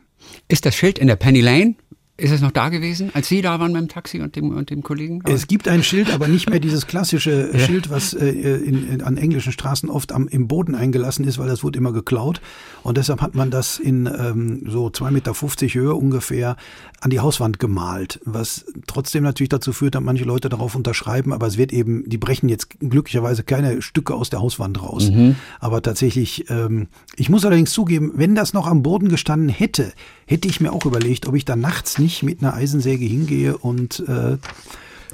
Ist 0.49 0.67
das 0.67 0.75
Schild 0.75 0.99
in 0.99 1.09
der 1.09 1.17
Penny 1.17 1.41
Lane 1.41 1.75
ist 2.19 2.31
es 2.31 2.43
noch 2.43 2.51
da 2.51 2.69
gewesen, 2.69 3.11
als 3.15 3.29
Sie 3.29 3.41
da 3.41 3.59
waren 3.59 3.73
mit 3.73 3.81
dem 3.81 3.89
Taxi 3.89 4.21
und 4.21 4.37
dem, 4.37 4.51
und 4.51 4.69
dem 4.69 4.83
Kollegen? 4.83 5.23
Es 5.25 5.47
gibt 5.47 5.67
ein 5.67 5.83
Schild, 5.83 6.13
aber 6.13 6.29
nicht 6.29 6.49
mehr 6.49 6.61
dieses 6.61 6.87
klassische 6.87 7.51
ja. 7.53 7.59
Schild, 7.59 7.89
was 7.89 8.13
äh, 8.13 8.29
in, 8.29 8.89
in, 8.89 9.03
an 9.03 9.17
englischen 9.17 9.51
Straßen 9.51 9.89
oft 9.89 10.13
am, 10.13 10.29
im 10.29 10.47
Boden 10.47 10.75
eingelassen 10.75 11.27
ist, 11.27 11.39
weil 11.39 11.49
das 11.49 11.65
wurde 11.65 11.79
immer 11.79 11.93
geklaut. 11.93 12.43
Und 12.83 12.99
deshalb 12.99 13.23
hat 13.23 13.35
man 13.35 13.51
das 13.51 13.79
in 13.79 14.07
ähm, 14.07 14.63
so 14.67 14.89
2,50 14.89 15.11
Meter 15.11 15.35
Höhe 15.75 15.95
ungefähr 15.95 16.57
an 17.01 17.11
die 17.11 17.21
Hauswand 17.21 17.59
gemalt, 17.59 18.21
was 18.25 18.67
trotzdem 18.87 19.25
natürlich 19.25 19.49
dazu 19.49 19.73
führt, 19.73 19.95
dass 19.95 20.03
manche 20.03 20.25
Leute 20.25 20.49
darauf 20.49 20.75
unterschreiben, 20.75 21.33
aber 21.33 21.47
es 21.47 21.57
wird 21.57 21.73
eben, 21.73 22.09
die 22.09 22.19
brechen 22.19 22.49
jetzt 22.49 22.79
glücklicherweise 22.79 23.43
keine 23.43 23.81
Stücke 23.81 24.15
aus 24.15 24.31
der 24.31 24.41
Hauswand 24.41 24.81
raus. 24.83 25.11
Mhm. 25.11 25.37
Aber 25.61 25.83
tatsächlich, 25.83 26.49
ähm, 26.51 26.89
ich 27.17 27.31
muss 27.31 27.45
allerdings 27.45 27.73
zugeben, 27.73 28.13
wenn 28.15 28.35
das 28.35 28.53
noch 28.53 28.67
am 28.67 28.83
Boden 28.83 29.09
gestanden 29.09 29.49
hätte, 29.49 29.93
hätte 30.27 30.47
ich 30.47 30.61
mir 30.61 30.73
auch 30.73 30.85
überlegt, 30.85 31.27
ob 31.27 31.35
ich 31.35 31.45
da 31.45 31.57
nachts 31.57 31.99
nicht 31.99 32.12
mit 32.23 32.43
einer 32.43 32.55
Eisensäge 32.55 33.05
hingehe 33.05 33.57
und 33.57 34.01
äh, 34.07 34.37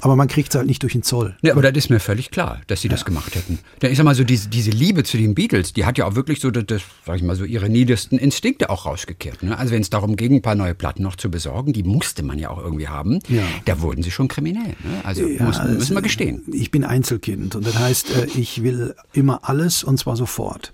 aber 0.01 0.15
man 0.15 0.27
kriegt 0.27 0.49
es 0.49 0.55
halt 0.55 0.67
nicht 0.67 0.81
durch 0.83 0.93
den 0.93 1.03
Zoll. 1.03 1.35
Ja, 1.41 1.53
aber 1.53 1.61
das 1.61 1.73
ist 1.75 1.89
mir 1.89 1.99
völlig 1.99 2.31
klar, 2.31 2.61
dass 2.67 2.81
sie 2.81 2.87
ja. 2.87 2.93
das 2.93 3.05
gemacht 3.05 3.35
hätten. 3.35 3.59
Denn 3.81 3.91
ich 3.91 3.97
sag 3.97 4.05
mal 4.05 4.15
so, 4.15 4.23
diese, 4.23 4.49
diese 4.49 4.71
Liebe 4.71 5.03
zu 5.03 5.17
den 5.17 5.35
Beatles, 5.35 5.73
die 5.73 5.85
hat 5.85 5.97
ja 5.97 6.05
auch 6.05 6.15
wirklich 6.15 6.39
so, 6.39 6.51
das, 6.51 6.65
das 6.67 6.81
sag 7.05 7.17
ich 7.17 7.23
mal 7.23 7.35
so, 7.35 7.43
ihre 7.43 7.69
niedersten 7.69 8.17
Instinkte 8.17 8.69
auch 8.69 8.85
rausgekehrt. 8.85 9.43
Ne? 9.43 9.57
Also 9.57 9.73
wenn 9.73 9.81
es 9.81 9.89
darum 9.89 10.15
ging, 10.15 10.35
ein 10.35 10.41
paar 10.41 10.55
neue 10.55 10.75
Platten 10.75 11.03
noch 11.03 11.15
zu 11.15 11.29
besorgen, 11.29 11.73
die 11.73 11.83
musste 11.83 12.23
man 12.23 12.39
ja 12.39 12.49
auch 12.49 12.59
irgendwie 12.59 12.87
haben, 12.87 13.19
ja. 13.27 13.43
da 13.65 13.81
wurden 13.81 14.03
sie 14.03 14.11
schon 14.11 14.27
kriminell. 14.27 14.75
Ne? 14.83 15.01
Also 15.03 15.27
ja, 15.27 15.43
mussten, 15.43 15.73
müssen 15.73 15.95
wir 15.95 16.01
gestehen. 16.01 16.43
Ich 16.53 16.71
bin 16.71 16.83
Einzelkind 16.83 17.55
und 17.55 17.65
das 17.65 17.77
heißt, 17.77 18.15
äh, 18.15 18.27
ich 18.35 18.63
will 18.63 18.95
immer 19.13 19.49
alles 19.49 19.83
und 19.83 19.97
zwar 19.97 20.15
sofort. 20.15 20.73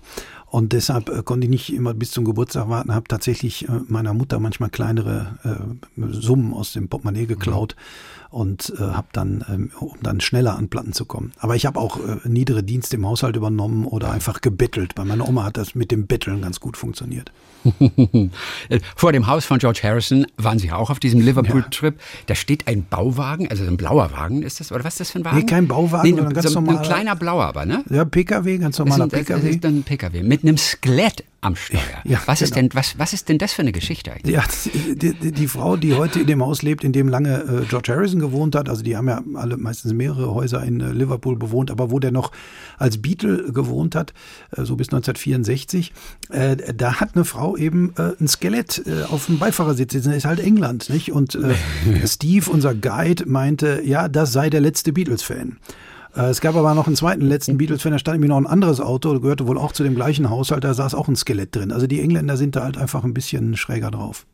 Und 0.56 0.72
deshalb 0.72 1.10
äh, 1.10 1.22
konnte 1.22 1.44
ich 1.44 1.50
nicht 1.50 1.70
immer 1.74 1.92
bis 1.92 2.12
zum 2.12 2.24
Geburtstag 2.24 2.70
warten, 2.70 2.94
habe 2.94 3.06
tatsächlich 3.08 3.68
äh, 3.68 3.72
meiner 3.88 4.14
Mutter 4.14 4.40
manchmal 4.40 4.70
kleinere 4.70 5.36
äh, 5.44 6.02
Summen 6.12 6.54
aus 6.54 6.72
dem 6.72 6.88
Portemonnaie 6.88 7.26
geklaut. 7.26 7.76
Mhm 7.76 8.26
und 8.36 8.72
äh, 8.78 8.82
habe 8.82 9.06
dann, 9.12 9.44
ähm, 9.48 9.70
um 9.80 9.96
dann 10.02 10.20
schneller 10.20 10.56
an 10.56 10.68
Platten 10.68 10.92
zu 10.92 11.04
kommen. 11.04 11.32
Aber 11.38 11.56
ich 11.56 11.64
habe 11.64 11.80
auch 11.80 11.96
äh, 11.96 12.28
niedere 12.28 12.62
Dienste 12.62 12.96
im 12.96 13.06
Haushalt 13.06 13.34
übernommen 13.34 13.86
oder 13.86 14.10
einfach 14.10 14.42
gebettelt. 14.42 14.94
Bei 14.94 15.04
meiner 15.04 15.26
Oma 15.28 15.44
hat 15.44 15.56
das 15.56 15.74
mit 15.74 15.90
dem 15.90 16.06
Betteln 16.06 16.42
ganz 16.42 16.60
gut 16.60 16.76
funktioniert. 16.76 17.32
Vor 18.96 19.12
dem 19.12 19.26
Haus 19.26 19.44
von 19.44 19.58
George 19.58 19.80
Harrison 19.82 20.26
waren 20.36 20.58
Sie 20.58 20.70
auch 20.70 20.90
auf 20.90 21.00
diesem 21.00 21.20
Liverpool-Trip. 21.20 21.94
Ja. 21.96 22.04
Da 22.26 22.34
steht 22.34 22.68
ein 22.68 22.84
Bauwagen, 22.84 23.48
also 23.48 23.64
ein 23.64 23.78
blauer 23.78 24.12
Wagen 24.12 24.42
ist 24.42 24.60
das, 24.60 24.70
oder 24.70 24.84
was 24.84 24.94
ist 24.94 25.00
das 25.00 25.10
für 25.12 25.20
ein 25.20 25.24
Wagen? 25.24 25.38
Nee, 25.38 25.46
kein 25.46 25.66
Bauwagen, 25.66 26.10
nee, 26.10 26.14
sondern 26.14 26.34
ganz 26.34 26.52
so, 26.52 26.60
normal. 26.60 26.76
Ein 26.76 26.82
kleiner 26.82 27.16
blauer 27.16 27.44
aber, 27.44 27.64
ne? 27.64 27.84
Ja, 27.88 28.04
PKW, 28.04 28.58
ganz 28.58 28.78
normaler 28.78 29.08
das 29.08 29.20
ist 29.20 29.30
ein, 29.30 29.40
PKW. 29.40 29.46
Das 29.46 29.56
ist 29.56 29.64
ein 29.64 29.82
PKW 29.82 30.22
mit 30.22 30.44
einem 30.46 30.58
Skelett 30.58 31.24
am 31.46 31.54
Steuer. 31.54 31.80
Ja, 32.04 32.20
was, 32.26 32.40
genau. 32.40 32.44
ist 32.48 32.56
denn, 32.56 32.70
was, 32.72 32.98
was 32.98 33.12
ist 33.12 33.28
denn 33.28 33.38
das 33.38 33.52
für 33.52 33.62
eine 33.62 33.72
Geschichte 33.72 34.12
eigentlich? 34.12 34.34
Ja, 34.34 34.44
die, 34.94 35.14
die, 35.14 35.32
die 35.32 35.48
Frau, 35.48 35.76
die 35.76 35.94
heute 35.94 36.20
in 36.20 36.26
dem 36.26 36.42
Haus 36.42 36.62
lebt, 36.62 36.82
in 36.82 36.92
dem 36.92 37.08
lange 37.08 37.38
äh, 37.42 37.64
George 37.68 37.92
Harrison 37.92 38.20
gewohnt 38.20 38.54
hat, 38.56 38.68
also 38.68 38.82
die 38.82 38.96
haben 38.96 39.08
ja 39.08 39.22
alle 39.34 39.56
meistens 39.56 39.92
mehrere 39.92 40.34
Häuser 40.34 40.62
in 40.64 40.80
äh, 40.80 40.90
Liverpool 40.90 41.36
bewohnt, 41.36 41.70
aber 41.70 41.90
wo 41.90 42.00
der 42.00 42.10
noch 42.10 42.32
als 42.78 43.00
Beatle 43.00 43.52
gewohnt 43.52 43.94
hat, 43.94 44.12
äh, 44.56 44.64
so 44.64 44.76
bis 44.76 44.88
1964, 44.88 45.92
äh, 46.30 46.56
da 46.74 47.00
hat 47.00 47.14
eine 47.14 47.24
Frau 47.24 47.56
eben 47.56 47.92
äh, 47.96 48.12
ein 48.20 48.28
Skelett 48.28 48.82
äh, 48.86 49.04
auf 49.04 49.26
dem 49.26 49.38
Beifahrersitz 49.38 49.92
sitzen. 49.92 50.08
Das 50.08 50.18
ist 50.18 50.24
halt 50.24 50.40
England, 50.40 50.90
nicht? 50.90 51.12
Und 51.12 51.38
Steve, 52.04 52.50
unser 52.50 52.74
Guide, 52.74 53.24
meinte, 53.26 53.82
ja, 53.84 54.08
das 54.08 54.32
sei 54.32 54.50
der 54.50 54.60
letzte 54.60 54.92
Beatles-Fan. 54.92 55.58
Äh, 56.16 56.30
es 56.30 56.40
gab 56.40 56.56
aber 56.56 56.74
noch 56.74 56.86
einen 56.86 56.96
zweiten 56.96 57.22
letzten. 57.22 57.58
Beatles-Fan, 57.58 57.92
da 57.92 57.98
stand 57.98 58.16
nämlich 58.16 58.30
noch 58.30 58.38
ein 58.38 58.46
anderes 58.46 58.80
Auto, 58.80 59.18
gehörte 59.20 59.46
wohl 59.46 59.58
auch 59.58 59.72
zu 59.72 59.82
dem 59.82 59.94
gleichen 59.94 60.30
Haushalt, 60.30 60.64
da 60.64 60.74
saß 60.74 60.94
auch 60.94 61.08
ein 61.08 61.16
Skelett 61.16 61.54
drin. 61.54 61.72
Also 61.72 61.86
die 61.86 62.00
Engländer 62.00 62.36
sind 62.36 62.56
da 62.56 62.64
halt 62.64 62.78
einfach 62.78 63.04
ein 63.04 63.14
bisschen 63.14 63.56
schräger 63.56 63.90
drauf. 63.90 64.26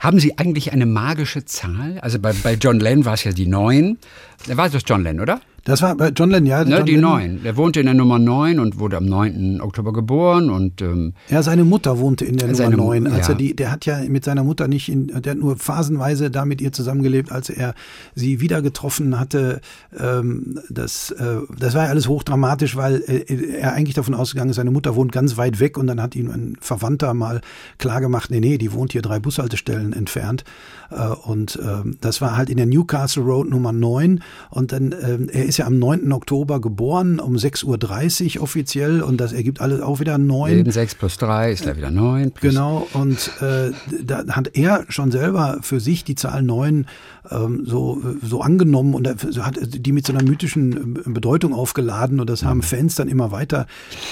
Haben 0.00 0.18
Sie 0.18 0.38
eigentlich 0.38 0.72
eine 0.72 0.86
magische 0.86 1.44
Zahl? 1.44 1.98
Also 2.00 2.18
bei, 2.18 2.32
bei 2.32 2.54
John 2.54 2.80
Lennon 2.80 3.04
war 3.04 3.14
es 3.14 3.24
ja 3.24 3.32
die 3.32 3.46
neun. 3.46 3.98
War 4.46 4.66
es 4.66 4.82
John 4.86 5.02
Lennon, 5.02 5.20
oder? 5.20 5.40
Das 5.64 5.80
war 5.80 5.96
bei 5.96 6.10
John 6.10 6.30
Lennon, 6.30 6.46
ja. 6.46 6.64
Ne, 6.64 6.76
John 6.76 6.86
die 6.86 6.96
neun. 6.98 7.42
Der 7.42 7.56
wohnte 7.56 7.80
in 7.80 7.86
der 7.86 7.94
Nummer 7.94 8.18
neun 8.18 8.58
und 8.60 8.78
wurde 8.78 8.98
am 8.98 9.06
9. 9.06 9.62
Oktober 9.62 9.94
geboren 9.94 10.50
und 10.50 10.82
ähm, 10.82 11.14
ja, 11.30 11.42
seine 11.42 11.64
Mutter 11.64 11.98
wohnte 11.98 12.26
in 12.26 12.36
der 12.36 12.48
Nummer 12.48 12.68
neun. 12.70 13.06
Also 13.06 13.32
ja. 13.32 13.38
die, 13.38 13.56
der 13.56 13.72
hat 13.72 13.86
ja 13.86 14.00
mit 14.06 14.24
seiner 14.24 14.44
Mutter 14.44 14.68
nicht, 14.68 14.90
in, 14.90 15.06
der 15.06 15.32
hat 15.32 15.38
nur 15.38 15.56
phasenweise 15.56 16.30
da 16.30 16.44
mit 16.44 16.60
ihr 16.60 16.72
zusammengelebt, 16.72 17.32
als 17.32 17.48
er 17.48 17.74
sie 18.14 18.40
wieder 18.40 18.60
getroffen 18.60 19.18
hatte. 19.18 19.62
Ähm, 19.98 20.60
das, 20.68 21.10
äh, 21.12 21.38
das 21.58 21.74
war 21.74 21.84
ja 21.84 21.90
alles 21.90 22.08
hochdramatisch, 22.08 22.76
weil 22.76 23.02
äh, 23.06 23.56
er 23.56 23.72
eigentlich 23.72 23.94
davon 23.94 24.14
ausgegangen 24.14 24.50
ist, 24.50 24.56
seine 24.56 24.70
Mutter 24.70 24.96
wohnt 24.96 25.12
ganz 25.12 25.38
weit 25.38 25.60
weg 25.60 25.78
und 25.78 25.86
dann 25.86 26.02
hat 26.02 26.14
ihm 26.14 26.30
ein 26.30 26.56
Verwandter 26.60 27.14
mal 27.14 27.40
klargemacht, 27.78 28.30
nee, 28.30 28.40
nee, 28.40 28.58
die 28.58 28.72
wohnt 28.72 28.92
hier 28.92 29.02
drei 29.02 29.18
Bushaltestellen 29.18 29.94
entfernt. 29.94 30.44
Äh, 30.90 31.08
und 31.08 31.56
äh, 31.56 31.88
das 32.00 32.20
war 32.20 32.36
halt 32.36 32.50
in 32.50 32.58
der 32.58 32.66
Newcastle 32.66 33.22
Road 33.22 33.48
Nummer 33.48 33.72
neun 33.72 34.20
und 34.50 34.72
dann 34.72 34.92
äh, 34.92 35.18
er 35.32 35.44
ist 35.46 35.53
ist 35.54 35.58
ja 35.58 35.66
am 35.66 35.78
9. 35.78 36.10
Oktober 36.10 36.60
geboren, 36.60 37.20
um 37.20 37.36
6.30 37.36 38.38
Uhr 38.38 38.42
offiziell 38.42 39.02
und 39.02 39.20
das 39.20 39.32
ergibt 39.32 39.60
alles 39.60 39.80
auch 39.80 40.00
wieder 40.00 40.18
9. 40.18 40.58
Eben 40.58 40.70
6 40.70 40.96
plus 40.96 41.16
3 41.18 41.52
ist 41.52 41.62
gleich 41.62 41.76
wieder 41.76 41.92
9. 41.92 42.32
Genau, 42.40 42.88
und 42.92 43.30
äh, 43.40 43.70
da 44.02 44.26
hat 44.30 44.56
er 44.56 44.84
schon 44.88 45.12
selber 45.12 45.58
für 45.60 45.78
sich 45.78 46.02
die 46.02 46.16
Zahl 46.16 46.42
9 46.42 46.86
ähm, 47.30 47.62
so, 47.64 48.02
so 48.20 48.40
angenommen 48.40 48.94
und 48.94 49.06
hat 49.06 49.58
die 49.62 49.92
mit 49.92 50.06
so 50.06 50.12
einer 50.12 50.24
mythischen 50.24 50.96
äh, 50.96 51.10
Bedeutung 51.10 51.54
aufgeladen 51.54 52.18
und 52.18 52.28
das 52.28 52.42
haben 52.42 52.58
mhm. 52.58 52.62
Fans 52.62 52.96
dann 52.96 53.06
immer 53.06 53.30
weiter 53.30 53.66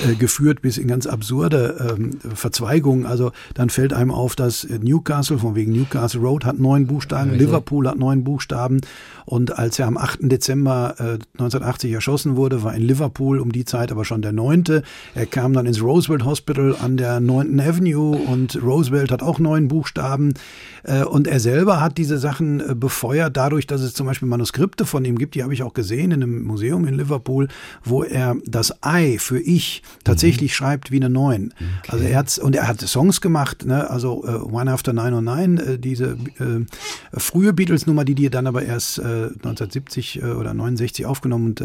äh, 0.09 0.15
geführt 0.15 0.63
bis 0.63 0.79
in 0.79 0.87
ganz 0.87 1.09
absurde 1.09 1.97
ähm, 1.99 2.19
Verzweigungen. 2.35 3.05
Also 3.05 3.33
dann 3.55 3.69
fällt 3.69 3.93
einem 3.93 4.13
auf, 4.13 4.37
dass 4.37 4.65
Newcastle, 4.69 5.39
von 5.39 5.57
wegen 5.57 5.73
Newcastle 5.73 6.21
Road, 6.21 6.45
hat 6.45 6.61
neun 6.61 6.87
Buchstaben, 6.87 7.35
Liverpool 7.35 7.89
hat 7.89 7.99
neun 7.99 8.23
Buchstaben 8.23 8.81
und 9.25 9.59
als 9.59 9.79
er 9.79 9.89
am 9.89 9.97
8. 9.97 10.21
Dezember 10.23 10.95
äh, 10.99 11.19
1980 11.39 11.93
erschossen 11.93 12.37
wurde, 12.37 12.63
war 12.63 12.75
in 12.75 12.83
Liverpool 12.83 13.41
um 13.41 13.53
die 13.53 13.65
Zeit 13.65 13.91
aber 13.91 14.05
schon 14.05 14.21
der 14.21 14.33
neunte. 14.33 14.83
Er 15.15 15.25
kam 15.25 15.55
dann 15.55 15.65
ins 15.65 15.83
Roosevelt 15.83 16.27
Hospital 16.27 16.77
an 16.79 16.99
der 16.99 17.21
9. 17.21 17.59
Avenue 17.59 18.19
und 18.19 18.63
Roosevelt 18.63 19.11
hat 19.11 19.23
auch 19.23 19.39
neun 19.39 19.67
Buchstaben. 19.67 20.35
Äh, 20.83 21.05
und 21.05 21.27
er 21.27 21.41
selber 21.41 21.81
hat 21.81 21.97
diese 21.97 22.19
Sachen 22.19 22.61
äh, 22.61 22.75
befeuert, 22.75 23.35
dadurch, 23.35 23.67
dass 23.67 23.81
es 23.81 23.95
zum 23.95 24.07
Beispiel 24.07 24.29
Manuskripte 24.29 24.85
von 24.85 25.07
ihm 25.07 25.17
gibt, 25.17 25.35
die 25.35 25.43
habe 25.43 25.55
ich 25.55 25.63
auch 25.63 25.73
gesehen 25.73 26.11
in 26.11 26.23
einem 26.23 26.43
Museum 26.43 26.87
in 26.87 26.97
Liverpool, 26.97 27.49
wo 27.83 28.03
er 28.03 28.37
das 28.45 28.75
I 28.85 29.17
für 29.17 29.41
ich 29.41 29.83
tatsächlich 30.05 30.51
mhm. 30.51 30.55
schreibt 30.55 30.91
wie 30.91 30.97
eine 30.97 31.09
Neun. 31.09 31.55
Okay. 31.79 31.93
Also 31.93 32.05
er 32.05 32.19
hat 32.19 32.39
und 32.41 32.57
er 32.57 32.69
hat 32.69 32.83
Songs 32.83 33.23
gemacht, 33.23 33.65
ne? 33.65 33.89
also 33.89 34.23
uh, 34.23 34.55
One 34.55 34.71
After 34.71 34.93
909, 34.93 35.59
uh, 35.59 35.77
diese 35.79 36.19
uh, 36.41 36.65
frühe 37.17 37.55
Beatles-Nummer, 37.55 38.05
die 38.05 38.15
die 38.15 38.29
dann 38.29 38.47
aber 38.47 38.65
erst 38.65 39.01
1970 39.01 40.23
oder 40.23 40.53
69 40.53 41.07
aufgenommen 41.07 41.22
und 41.31 41.63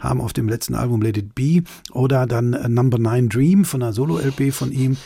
haben 0.00 0.20
auf 0.20 0.32
dem 0.32 0.48
letzten 0.48 0.74
Album 0.74 1.02
Let 1.02 1.18
It 1.18 1.34
Be 1.34 1.62
oder 1.92 2.26
dann 2.26 2.50
Number 2.72 2.98
Nine 2.98 3.28
Dream 3.28 3.64
von 3.64 3.82
einer 3.82 3.92
Solo-LP 3.92 4.52
von 4.52 4.72
ihm. 4.72 4.96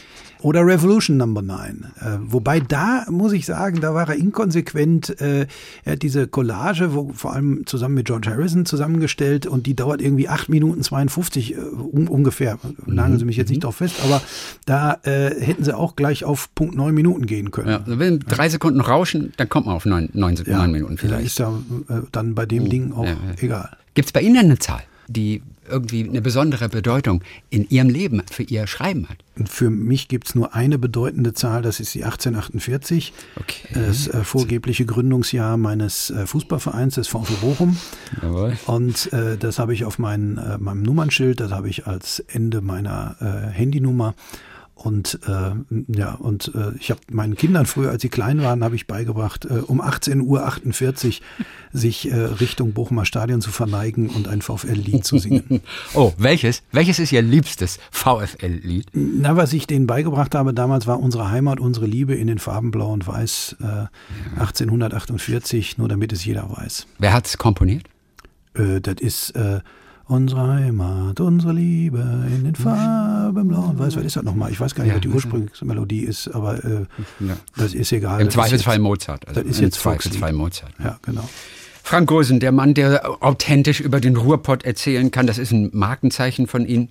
Oder 0.41 0.65
Revolution 0.65 1.17
Number 1.17 1.43
9. 1.43 1.85
Äh, 2.01 2.05
wobei 2.21 2.61
da 2.61 3.05
muss 3.11 3.33
ich 3.33 3.45
sagen, 3.45 3.81
da 3.81 3.95
war 3.95 4.09
er 4.09 4.17
inkonsequent. 4.17 5.21
Äh, 5.21 5.47
er 5.85 5.93
hat 5.93 6.03
diese 6.03 6.29
Collage, 6.29 6.95
wo, 6.95 7.13
vor 7.13 7.35
allem 7.35 7.67
zusammen 7.67 7.95
mit 7.95 8.07
George 8.07 8.31
Harrison 8.31 8.65
zusammengestellt 8.65 9.47
und 9.47 9.67
die 9.67 9.75
dauert 9.75 10.01
irgendwie 10.01 10.29
8 10.29 10.49
Minuten 10.49 10.83
52 10.83 11.55
äh, 11.55 11.59
um, 11.59 12.09
ungefähr. 12.09 12.59
Nageln 12.87 13.19
Sie 13.19 13.25
mich 13.25 13.37
jetzt 13.37 13.49
nicht 13.49 13.59
mhm. 13.59 13.63
drauf 13.63 13.77
fest, 13.77 13.97
aber 14.05 14.23
da 14.65 14.99
äh, 15.03 15.35
hätten 15.41 15.65
sie 15.65 15.77
auch 15.77 15.97
gleich 15.97 16.25
auf 16.25 16.55
Punkt 16.55 16.77
9 16.77 16.95
Minuten 16.95 17.27
gehen 17.27 17.51
können. 17.51 17.71
Ja, 17.71 17.79
also 17.79 17.99
wenn 17.99 18.21
drei 18.21 18.49
Sekunden 18.49 18.81
rauschen, 18.81 19.33
dann 19.37 19.49
kommt 19.49 19.67
man 19.67 19.75
auf 19.75 19.87
9, 19.87 20.11
9, 20.13 20.35
9 20.35 20.47
ja, 20.47 20.67
Minuten 20.69 20.99
vielleicht. 20.99 21.27
Ist 21.27 21.39
ja 21.39 21.53
äh, 21.89 22.03
dann 22.13 22.35
bei 22.35 22.47
dem 22.47 22.65
oh, 22.65 22.69
Ding 22.69 22.93
auch 22.93 23.07
ja, 23.07 23.17
egal. 23.41 23.71
Gibt 23.95 24.07
es 24.07 24.13
bei 24.13 24.21
Ihnen 24.21 24.37
eine 24.37 24.59
Zahl? 24.59 24.83
die 25.09 25.43
irgendwie 25.71 26.09
eine 26.09 26.23
besondere 26.23 26.69
Bedeutung 26.69 27.23
in 27.51 27.69
ihrem 27.69 27.89
Leben 27.89 28.23
für 28.31 28.43
ihr 28.43 28.67
Schreiben 28.67 29.09
hat? 29.09 29.19
Für 29.47 29.71
mich 29.71 30.09
gibt 30.09 30.29
es 30.29 30.35
nur 30.35 30.55
eine 30.55 30.79
bedeutende 30.79 31.33
Zahl, 31.33 31.63
das 31.63 31.81
ist 31.81 31.95
die 31.95 32.05
1848, 32.05 33.13
okay. 33.37 33.69
das 33.75 34.09
äh, 34.09 34.25
vorgebliche 34.25 34.85
Gründungsjahr 34.85 35.57
meines 35.57 36.11
äh, 36.11 36.27
Fußballvereins, 36.27 36.97
des 36.97 37.09
VfB 37.09 37.35
Bochum. 37.41 37.77
Jawohl. 38.23 38.59
Und 38.67 39.13
äh, 39.13 39.37
das 39.37 39.59
habe 39.59 39.75
ich 39.75 39.85
auf 39.85 39.99
mein, 39.99 40.39
äh, 40.39 40.59
meinem 40.59 40.83
Nummernschild, 40.83 41.41
das 41.41 41.53
habe 41.53 41.69
ich 41.69 41.87
als 41.87 42.21
Ende 42.29 42.61
meiner 42.61 43.17
äh, 43.21 43.51
Handynummer. 43.51 44.15
Und 44.79 45.19
äh, 45.27 45.51
ja, 45.89 46.15
und 46.15 46.53
äh, 46.55 46.71
ich 46.79 46.93
habe 46.93 47.01
meinen 47.11 47.35
Kindern 47.35 47.67
früher, 47.67 47.91
als 47.91 48.01
sie 48.01 48.09
klein 48.09 48.41
waren, 48.43 48.63
habe 48.63 48.77
ich 48.77 48.87
beigebracht, 48.87 49.45
äh, 49.45 49.55
um 49.55 49.83
18.48 49.83 51.07
Uhr 51.09 51.13
sich 51.73 52.13
äh, 52.13 52.15
Richtung 52.15 52.75
Bochumer 52.75 53.05
Stadion 53.05 53.41
zu 53.41 53.51
verneigen 53.51 54.09
und 54.09 54.29
ein 54.29 54.41
VfL-Lied 54.41 55.05
zu 55.05 55.19
singen. 55.19 55.63
oh, 55.95 56.13
welches? 56.17 56.63
Welches 56.71 57.01
ist 57.01 57.11
Ihr 57.11 57.23
liebstes 57.23 57.81
VfL-Lied? 57.91 58.87
Na, 58.93 59.37
was 59.37 59.53
ich 59.53 59.67
denen 59.67 59.89
beigebracht 59.89 60.37
habe 60.37 60.55
damals, 60.55 60.87
war 60.87 61.01
unsere 61.01 61.29
Heimat, 61.29 61.59
unsere 61.59 61.87
Liebe 61.87 62.15
in 62.15 62.29
den 62.29 62.39
Farben 62.39 62.71
Blau 62.71 62.93
und 62.93 63.05
Weiß 63.05 63.57
äh, 63.61 64.39
1848, 64.39 65.79
nur 65.79 65.89
damit 65.89 66.13
es 66.13 66.25
jeder 66.25 66.49
weiß. 66.57 66.87
Wer 67.01 67.13
hat 67.13 67.27
es 67.27 67.37
komponiert? 67.37 67.87
Äh, 68.55 68.81
das 68.81 69.01
ist 69.01 69.31
äh, 69.31 69.59
Unsere 70.09 70.49
Heimat, 70.49 71.21
unsere 71.21 71.53
Liebe 71.53 71.99
in 72.35 72.45
den 72.45 72.55
Farben 72.55 73.47
blau 73.47 73.69
und 73.69 73.79
weiß. 73.79 73.95
Was 73.97 74.05
ist 74.05 74.17
das 74.17 74.23
nochmal? 74.23 74.51
Ich 74.51 74.59
weiß 74.59 74.75
gar 74.75 74.85
nicht, 74.85 74.91
ja, 74.91 74.97
was 74.97 75.03
die 75.03 75.09
ursprüngliche 75.09 75.67
Melodie 75.67 76.01
ist, 76.01 76.29
aber 76.29 76.65
äh, 76.65 76.87
ja. 77.21 77.37
das 77.57 77.75
ist 77.75 77.93
egal. 77.93 78.23
Im 78.23 78.31
Zweifelsfall 78.31 78.77
jetzt, 78.77 78.83
Mozart. 78.83 79.29
Also 79.29 79.43
das 79.43 79.51
ist 79.51 79.61
jetzt 79.61 79.81
Zweifelsfall 79.81 80.33
Mozart. 80.33 80.73
Ja, 80.83 80.99
genau. 81.03 81.29
Frank 81.83 82.09
Gosen, 82.09 82.41
der 82.41 82.53
Mann, 82.53 82.73
der 82.73 83.23
authentisch 83.23 83.81
über 83.81 84.01
den 84.01 84.17
Ruhrpott 84.17 84.63
erzählen 84.63 85.11
kann, 85.11 85.27
das 85.27 85.37
ist 85.37 85.53
ein 85.53 85.69
Markenzeichen 85.75 86.47
von 86.47 86.65
Ihnen. 86.65 86.89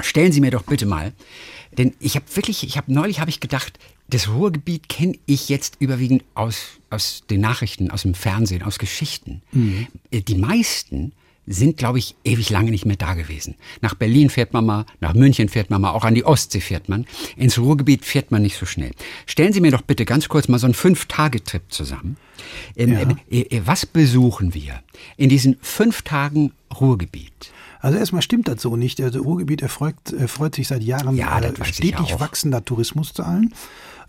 Stellen 0.00 0.32
Sie 0.32 0.40
mir 0.40 0.50
doch 0.50 0.64
bitte 0.64 0.84
mal, 0.84 1.12
denn 1.76 1.94
ich 2.00 2.16
habe 2.16 2.24
wirklich, 2.34 2.64
ich 2.64 2.76
habe 2.76 2.92
neulich 2.92 3.20
habe 3.20 3.30
ich 3.30 3.38
gedacht, 3.38 3.78
das 4.08 4.28
Ruhrgebiet 4.28 4.88
kenne 4.88 5.14
ich 5.26 5.48
jetzt 5.48 5.76
überwiegend 5.78 6.24
aus, 6.34 6.80
aus 6.90 7.22
den 7.30 7.40
Nachrichten, 7.40 7.92
aus 7.92 8.02
dem 8.02 8.14
Fernsehen, 8.14 8.64
aus 8.64 8.80
Geschichten. 8.80 9.42
Mhm. 9.52 9.86
Die 10.12 10.34
meisten 10.34 11.12
sind, 11.48 11.76
glaube 11.76 11.98
ich, 11.98 12.14
ewig 12.24 12.50
lange 12.50 12.70
nicht 12.70 12.84
mehr 12.84 12.96
da 12.96 13.14
gewesen. 13.14 13.54
Nach 13.80 13.94
Berlin 13.94 14.30
fährt 14.30 14.52
man 14.52 14.66
mal, 14.66 14.86
nach 15.00 15.14
München 15.14 15.48
fährt 15.48 15.70
man 15.70 15.80
mal, 15.80 15.90
auch 15.90 16.04
an 16.04 16.14
die 16.14 16.24
Ostsee 16.24 16.60
fährt 16.60 16.88
man. 16.88 17.06
Ins 17.36 17.58
Ruhrgebiet 17.58 18.04
fährt 18.04 18.30
man 18.30 18.42
nicht 18.42 18.56
so 18.56 18.66
schnell. 18.66 18.92
Stellen 19.26 19.52
Sie 19.52 19.60
mir 19.60 19.70
doch 19.70 19.82
bitte 19.82 20.04
ganz 20.04 20.28
kurz 20.28 20.48
mal 20.48 20.58
so 20.58 20.66
einen 20.66 20.74
Fünf-Tage-Trip 20.74 21.62
zusammen. 21.68 22.16
Ähm, 22.76 22.92
ja. 22.92 23.16
äh, 23.30 23.40
äh, 23.40 23.62
was 23.64 23.86
besuchen 23.86 24.54
wir 24.54 24.82
in 25.16 25.28
diesen 25.28 25.56
fünf 25.60 26.02
Tagen 26.02 26.52
Ruhrgebiet? 26.80 27.50
Also 27.80 27.98
erstmal 27.98 28.22
stimmt 28.22 28.48
das 28.48 28.62
so 28.62 28.76
nicht. 28.76 28.98
Der 28.98 29.16
Ruhrgebiet 29.16 29.62
erfreut, 29.62 30.12
erfreut 30.12 30.54
sich 30.54 30.68
seit 30.68 30.82
Jahren 30.82 31.16
ja, 31.16 31.38
äh, 31.40 31.52
stetig 31.64 32.18
wachsender 32.18 32.64
Tourismuszahlen. 32.64 33.54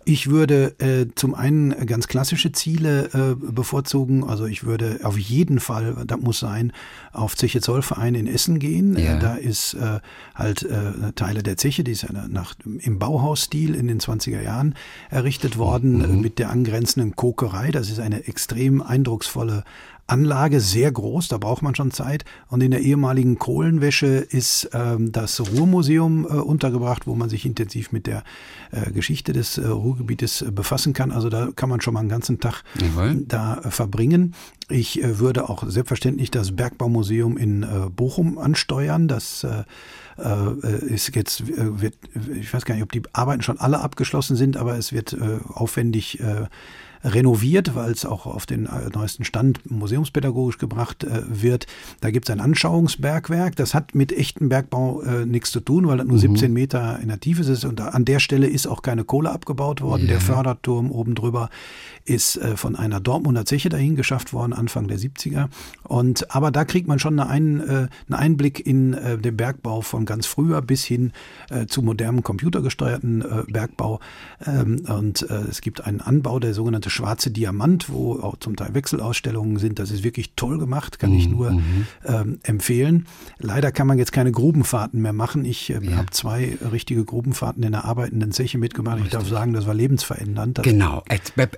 Ich 0.06 0.30
würde 0.30 0.80
äh, 0.80 1.08
zum 1.14 1.36
einen 1.36 1.86
ganz 1.86 2.08
klassische 2.08 2.52
Ziele 2.52 3.10
äh, 3.14 3.36
bevorzugen. 3.36 4.24
Also 4.24 4.46
ich 4.46 4.64
würde 4.64 5.00
auf 5.04 5.20
jeden 5.20 5.60
Fall, 5.60 6.04
das 6.08 6.20
muss 6.20 6.40
sein, 6.40 6.72
auf 7.12 7.36
Zeche 7.36 7.62
Zollverein 7.62 8.16
in 8.16 8.26
Essen 8.26 8.60
gehen. 8.60 8.98
Ja. 8.98 9.18
Äh, 9.18 9.20
da 9.20 9.36
ist 9.36 9.76
äh, 9.76 10.00
halt 10.34 10.64
äh, 10.64 11.12
Teile 11.14 11.44
der 11.44 11.58
Zeche, 11.58 11.84
die 11.84 11.92
ist 11.92 12.04
ja 12.04 12.10
nach, 12.28 12.56
im 12.64 12.98
Bauhausstil 12.98 13.76
in 13.76 13.88
den 13.88 14.00
20er 14.00 14.42
Jahren 14.42 14.74
errichtet 15.12 15.58
worden, 15.58 16.16
mhm. 16.16 16.22
mit 16.22 16.40
der 16.40 16.50
angrenzenden 16.50 17.16
Kokerei. 17.16 17.70
Das 17.70 17.90
ist 17.92 18.00
eine 18.00 18.26
extrem 18.28 18.82
eindrucksvolle 18.82 19.64
Anlage 20.10 20.60
sehr 20.60 20.92
groß, 20.92 21.28
da 21.28 21.38
braucht 21.38 21.62
man 21.62 21.76
schon 21.76 21.92
Zeit. 21.92 22.26
Und 22.48 22.62
in 22.62 22.72
der 22.72 22.82
ehemaligen 22.82 23.38
Kohlenwäsche 23.38 24.08
ist 24.08 24.70
ähm, 24.74 25.12
das 25.12 25.40
Ruhrmuseum 25.40 26.26
äh, 26.26 26.34
untergebracht, 26.34 27.08
wo 27.08 27.16
man 27.16 27.30
sich 27.30 27.46
intensiv 27.46 27.92
mit 27.92 28.08
der 28.08 28.24
äh, 28.72 28.92
Geschichte 28.92 29.34
des 29.34 29.58
äh, 29.58 29.68
Ruhrgebietes 29.68 30.42
äh, 30.42 30.52
befassen 30.52 30.94
kann. 30.94 31.12
Also 31.12 31.30
da 31.30 31.50
kann 31.56 31.70
man 31.70 31.82
schon 31.82 31.94
mal 31.94 32.02
einen 32.02 32.10
ganzen 32.10 32.40
Tag 32.40 32.64
Jawohl. 32.80 33.24
da 33.28 33.60
äh, 33.60 33.72
verbringen. 33.72 34.34
Ich 34.70 35.02
äh, 35.04 35.20
würde 35.20 35.50
auch 35.50 35.64
selbstverständlich 35.68 36.32
das 36.32 36.56
Bergbaumuseum 36.56 37.38
in 37.38 37.66
Bochum 37.96 38.38
ansteuern. 38.38 39.08
Das 39.08 39.46
ist 40.82 41.16
jetzt 41.16 41.44
wird, 41.48 41.96
ich 42.40 42.54
weiß 42.54 42.66
gar 42.66 42.76
nicht, 42.76 42.84
ob 42.84 42.92
die 42.92 43.02
Arbeiten 43.14 43.42
schon 43.42 43.60
alle 43.60 43.80
abgeschlossen 43.80 44.36
sind, 44.36 44.58
aber 44.58 44.78
es 44.78 44.92
wird 44.92 45.18
aufwendig 45.48 46.20
renoviert, 47.04 47.76
weil 47.76 47.92
es 47.92 48.06
auch 48.06 48.26
auf 48.26 48.46
den 48.46 48.66
äh, 48.66 48.90
neuesten 48.94 49.24
Stand 49.24 49.70
museumspädagogisch 49.70 50.58
gebracht 50.58 51.04
äh, 51.04 51.24
wird. 51.28 51.68
Da 52.02 52.12
gibt 52.12 52.28
es 52.28 52.34
ein 52.34 52.42
Anschauungsbergwerk. 52.42 53.56
Das 53.56 53.74
hat 53.74 53.96
mit 53.96 54.12
echtem 54.12 54.50
Bergbau 54.50 55.02
äh, 55.02 55.26
nichts 55.26 55.52
zu 55.52 55.60
tun, 55.60 55.88
weil 55.88 55.98
das 55.98 56.08
nur 56.08 56.18
mhm. 56.18 56.22
17 56.22 56.54
Meter 56.54 57.00
in 57.02 57.08
der 57.08 57.20
Tiefe 57.20 57.42
ist. 57.42 57.66
Und 57.66 57.82
an 57.82 58.06
der 58.06 58.20
Stelle 58.20 58.48
ist 58.48 58.68
auch 58.68 58.82
keine 58.82 59.04
Kohle 59.04 59.32
abgebaut 59.32 59.82
worden. 59.82 60.02
Yeah. 60.02 60.12
Der 60.12 60.22
Förderturm 60.22 60.92
oben 60.92 61.16
drüber 61.16 61.50
ist 62.06 62.38
äh, 62.38 62.58
von 62.58 62.76
einer 62.76 63.00
Dortmunder 63.00 63.46
Zeche 63.46 63.70
dahin 63.70 63.96
geschafft 63.96 64.34
worden, 64.34 64.54
Anfang 64.54 64.88
der 64.88 64.98
70er. 64.98 65.48
Und, 65.84 66.34
aber 66.34 66.52
da 66.52 66.66
kriegt 66.66 66.88
man 66.88 67.00
schon 67.00 67.20
einen, 67.20 67.60
äh, 67.62 67.88
einen 68.08 68.14
Einblick 68.14 68.66
in 68.66 68.94
äh, 68.94 69.18
den 69.18 69.38
Bergbau 69.38 69.82
von 69.82 70.06
ganz 70.06 70.26
früher 70.26 70.62
bis 70.62 70.84
hin 70.84 71.12
zu 71.68 71.82
modernem 71.82 72.24
computergesteuerten 72.24 73.24
Bergbau. 73.48 74.00
Ähm, 74.46 74.84
und 74.88 75.22
es 75.22 75.62
gibt 75.62 75.86
einen 75.86 76.02
Anbau, 76.02 76.40
der 76.40 76.54
sogenannte 76.54 76.89
schwarze 76.90 77.32
Diamant, 77.32 77.90
wo 77.90 78.20
auch 78.20 78.38
zum 78.38 78.56
Teil 78.56 78.74
Wechselausstellungen 78.74 79.58
sind. 79.58 79.80
Das 79.80 79.92
ist 79.92 80.04
wirklich 80.04 80.34
toll 80.36 80.58
gemacht, 80.58 81.00
kann 81.00 81.12
mhm. 81.12 81.18
ich 81.18 81.30
nur 81.30 81.52
mhm. 81.52 81.88
ähm, 82.06 82.40
empfehlen. 82.44 83.08
Leider 83.38 83.72
kann 83.72 83.88
man 83.88 83.98
jetzt 83.98 84.12
keine 84.12 84.32
Grubenfahrten 84.32 85.02
mehr 85.02 85.14
machen. 85.14 85.46
Ich 85.46 85.70
äh, 85.70 85.80
ja. 85.82 85.98
habe 85.98 86.10
zwei 86.12 86.58
richtige 86.72 87.06
Grubenfahrten 87.06 87.64
in 87.64 87.72
der 87.72 87.86
arbeitenden 87.86 88.32
Zeche 88.32 88.58
mitgemacht. 88.58 88.98
Richtig. 88.98 89.14
Ich 89.14 89.20
darf 89.20 89.28
sagen, 89.28 89.54
das 89.54 89.68
war 89.68 89.74
lebensverändernd. 89.74 90.58
Das 90.58 90.64
genau. 90.64 91.04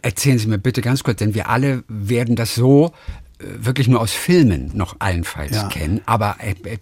Erzählen 0.01 0.37
Sie 0.37 0.47
mir 0.47 0.57
bitte 0.57 0.81
ganz 0.81 1.03
kurz, 1.03 1.19
denn 1.19 1.33
wir 1.33 1.49
alle 1.49 1.83
werden 1.87 2.35
das 2.35 2.55
so 2.55 2.91
äh, 3.39 3.45
wirklich 3.65 3.87
nur 3.87 3.99
aus 3.99 4.11
Filmen 4.11 4.71
noch 4.73 4.95
allenfalls 4.99 5.55
ja. 5.55 5.67
kennen. 5.67 6.01
Aber 6.05 6.37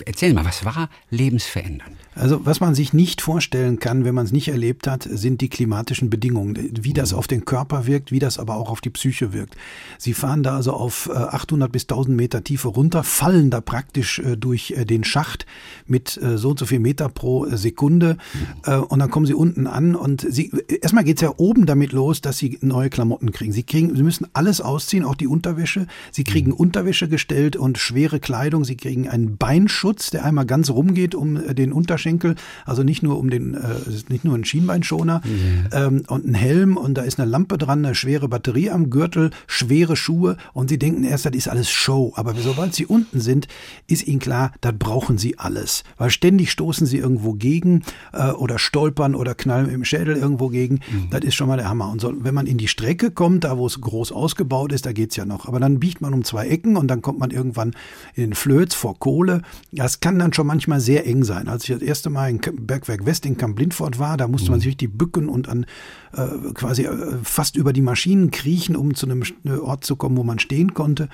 erzähl 0.06 0.34
mal, 0.34 0.46
was 0.46 0.66
war 0.66 0.90
lebensverändernd? 1.10 1.96
Also 2.20 2.46
was 2.46 2.60
man 2.60 2.76
sich 2.76 2.94
nicht 2.94 3.22
vorstellen 3.22 3.80
kann, 3.80 4.04
wenn 4.04 4.16
man 4.16 4.26
es 4.26 4.32
nicht 4.32 4.50
erlebt 4.50 4.88
hat, 4.88 5.08
sind 5.10 5.42
die 5.42 5.50
klimatischen 5.50 6.10
Bedingungen. 6.10 6.72
Wie 6.82 6.94
das 6.94 7.14
auf 7.14 7.28
den 7.28 7.46
Körper 7.46 7.86
wirkt, 7.86 8.12
wie 8.12 8.20
das 8.20 8.40
aber 8.40 8.58
auch 8.58 8.70
auf 8.70 8.82
die 8.82 8.90
Psyche 8.90 9.32
wirkt. 9.32 9.56
Sie 9.98 10.14
fahren 10.14 10.44
da 10.44 10.56
also 10.56 10.74
auf 10.74 11.10
800 11.10 11.70
äh, 11.70 11.72
bis 11.72 11.84
1000 11.84 12.16
Meter 12.16 12.44
Tiefe 12.44 12.68
runter, 12.68 13.04
fallen 13.04 13.50
da 13.50 13.62
praktisch 13.62 14.20
äh, 14.20 14.36
durch 14.36 14.76
den 14.90 15.04
Schacht 15.04 15.46
mit 15.86 16.20
so 16.36 16.50
und 16.50 16.60
so 16.60 16.66
viel 16.66 16.80
Meter 16.80 17.10
pro 17.10 17.46
Sekunde 17.50 18.18
und 18.66 19.00
dann 19.00 19.10
kommen 19.10 19.26
sie 19.26 19.34
unten 19.34 19.68
an 19.68 19.96
und 19.96 20.26
sie, 20.30 20.52
erstmal 20.82 21.04
geht 21.04 21.18
es 21.18 21.22
ja 21.22 21.34
oben 21.38 21.66
damit 21.66 21.92
los, 21.92 22.22
dass 22.22 22.38
sie 22.38 22.58
neue 22.62 22.90
Klamotten 22.90 23.32
kriegen. 23.32 23.52
Sie 23.52 23.64
kriegen, 23.64 23.96
sie 23.96 24.04
müssen 24.04 24.28
alles 24.34 24.62
ausziehen, 24.62 25.04
auch 25.04 25.16
die 25.16 25.28
Unterwäsche. 25.28 25.88
Sie 26.12 26.24
kriegen 26.24 26.40
kriegen 26.40 26.54
Unterwäsche 26.54 27.10
gestellt 27.10 27.56
und 27.56 27.78
schwere 27.78 28.20
Kleidung. 28.20 28.64
Sie 28.64 28.78
kriegen 28.78 29.10
einen 29.10 29.38
Beinschutz, 29.38 30.10
der 30.10 30.26
einmal 30.26 30.46
ganz 30.46 30.70
rumgeht 30.70 31.14
um 31.14 31.38
äh, 31.38 31.54
den 31.54 31.74
Unterschenkel 31.74 32.09
Oberschenkel, 32.10 32.36
also 32.66 32.84
nicht 32.84 33.04
nur 33.04 33.18
um 33.20 33.30
den, 33.30 33.54
äh, 33.54 33.76
nicht 34.10 34.26
nur 34.26 34.36
ein 34.36 34.46
Schienbeinschoner 34.46 35.22
yeah. 35.26 35.88
ähm, 35.88 36.04
und 36.08 36.26
ein 36.26 36.34
Helm 36.34 36.78
und 36.78 36.96
da 36.96 37.04
ist 37.04 37.20
eine 37.20 37.30
Lampe 37.30 37.58
dran, 37.58 37.86
eine 37.86 37.96
schwere 37.96 38.28
Batterie 38.28 38.72
am 38.72 38.90
Gürtel, 38.90 39.32
schwere 39.48 39.96
Schuhe 39.96 40.38
und 40.54 40.70
sie 40.70 40.80
denken 40.80 41.04
erst, 41.04 41.26
das 41.26 41.36
ist 41.36 41.48
alles 41.48 41.70
Show. 41.70 42.14
Aber 42.16 42.34
sobald 42.36 42.74
sie 42.74 42.86
unten 42.86 43.20
sind, 43.20 43.48
ist 43.88 44.08
ihnen 44.08 44.20
klar, 44.20 44.52
das 44.62 44.74
brauchen 44.78 45.18
sie 45.18 45.38
alles. 45.38 45.84
Weil 45.98 46.10
ständig 46.10 46.52
stoßen 46.52 46.88
sie 46.88 46.98
irgendwo 46.98 47.34
gegen 47.34 47.84
äh, 48.14 48.32
oder 48.32 48.60
stolpern 48.60 49.16
oder 49.16 49.36
knallen 49.36 49.70
im 49.70 49.86
Schädel 49.86 50.16
irgendwo 50.18 50.50
gegen. 50.50 50.76
Mhm. 50.76 51.10
Das 51.12 51.22
ist 51.22 51.36
schon 51.36 51.48
mal 51.48 51.58
der 51.58 51.70
Hammer. 51.70 51.92
Und 51.92 52.02
so, 52.02 52.14
wenn 52.24 52.34
man 52.34 52.48
in 52.48 52.58
die 52.58 52.68
Strecke 52.68 53.12
kommt, 53.12 53.44
da 53.44 53.58
wo 53.58 53.68
es 53.68 53.82
groß 53.82 54.12
ausgebaut 54.12 54.72
ist, 54.72 54.86
da 54.86 54.94
geht's 54.94 55.16
ja 55.16 55.26
noch. 55.26 55.48
Aber 55.48 55.60
dann 55.60 55.80
biegt 55.80 56.02
man 56.02 56.14
um 56.14 56.24
zwei 56.24 56.48
Ecken 56.48 56.78
und 56.78 56.88
dann 56.88 57.02
kommt 57.02 57.20
man 57.20 57.32
irgendwann 57.32 57.76
in 58.16 58.24
den 58.24 58.34
Flöz 58.34 58.74
vor 58.74 58.98
Kohle. 58.98 59.42
Das 59.72 60.00
kann 60.00 60.18
dann 60.18 60.34
schon 60.34 60.48
manchmal 60.48 60.80
sehr 60.80 61.06
eng 61.06 61.24
sein. 61.24 61.48
Als 61.48 61.64
ich 61.64 61.76
das 61.76 61.82
erste 61.82 61.99
Mal 62.08 62.30
in 62.30 62.40
Bergwerk 62.40 63.06
West 63.06 63.26
in 63.26 63.38
Kamp-Lindfort 63.38 64.00
war, 64.00 64.16
da 64.16 64.28
musste 64.28 64.48
mhm. 64.48 64.52
man 64.52 64.60
sich 64.62 64.70
richtig 64.70 64.98
bücken 64.98 65.28
und 65.28 65.50
an 65.50 65.66
äh, 66.14 66.28
quasi 66.54 66.84
äh, 66.86 67.18
fast 67.24 67.56
über 67.56 67.74
die 67.74 67.82
Maschinen 67.82 68.32
kriechen, 68.32 68.76
um 68.76 68.96
zu 68.96 69.06
einem 69.06 69.24
Ort 69.62 69.84
zu 69.84 69.96
kommen, 69.96 70.18
wo 70.18 70.24
man 70.24 70.40
stehen 70.40 70.74
konnte. 70.74 71.10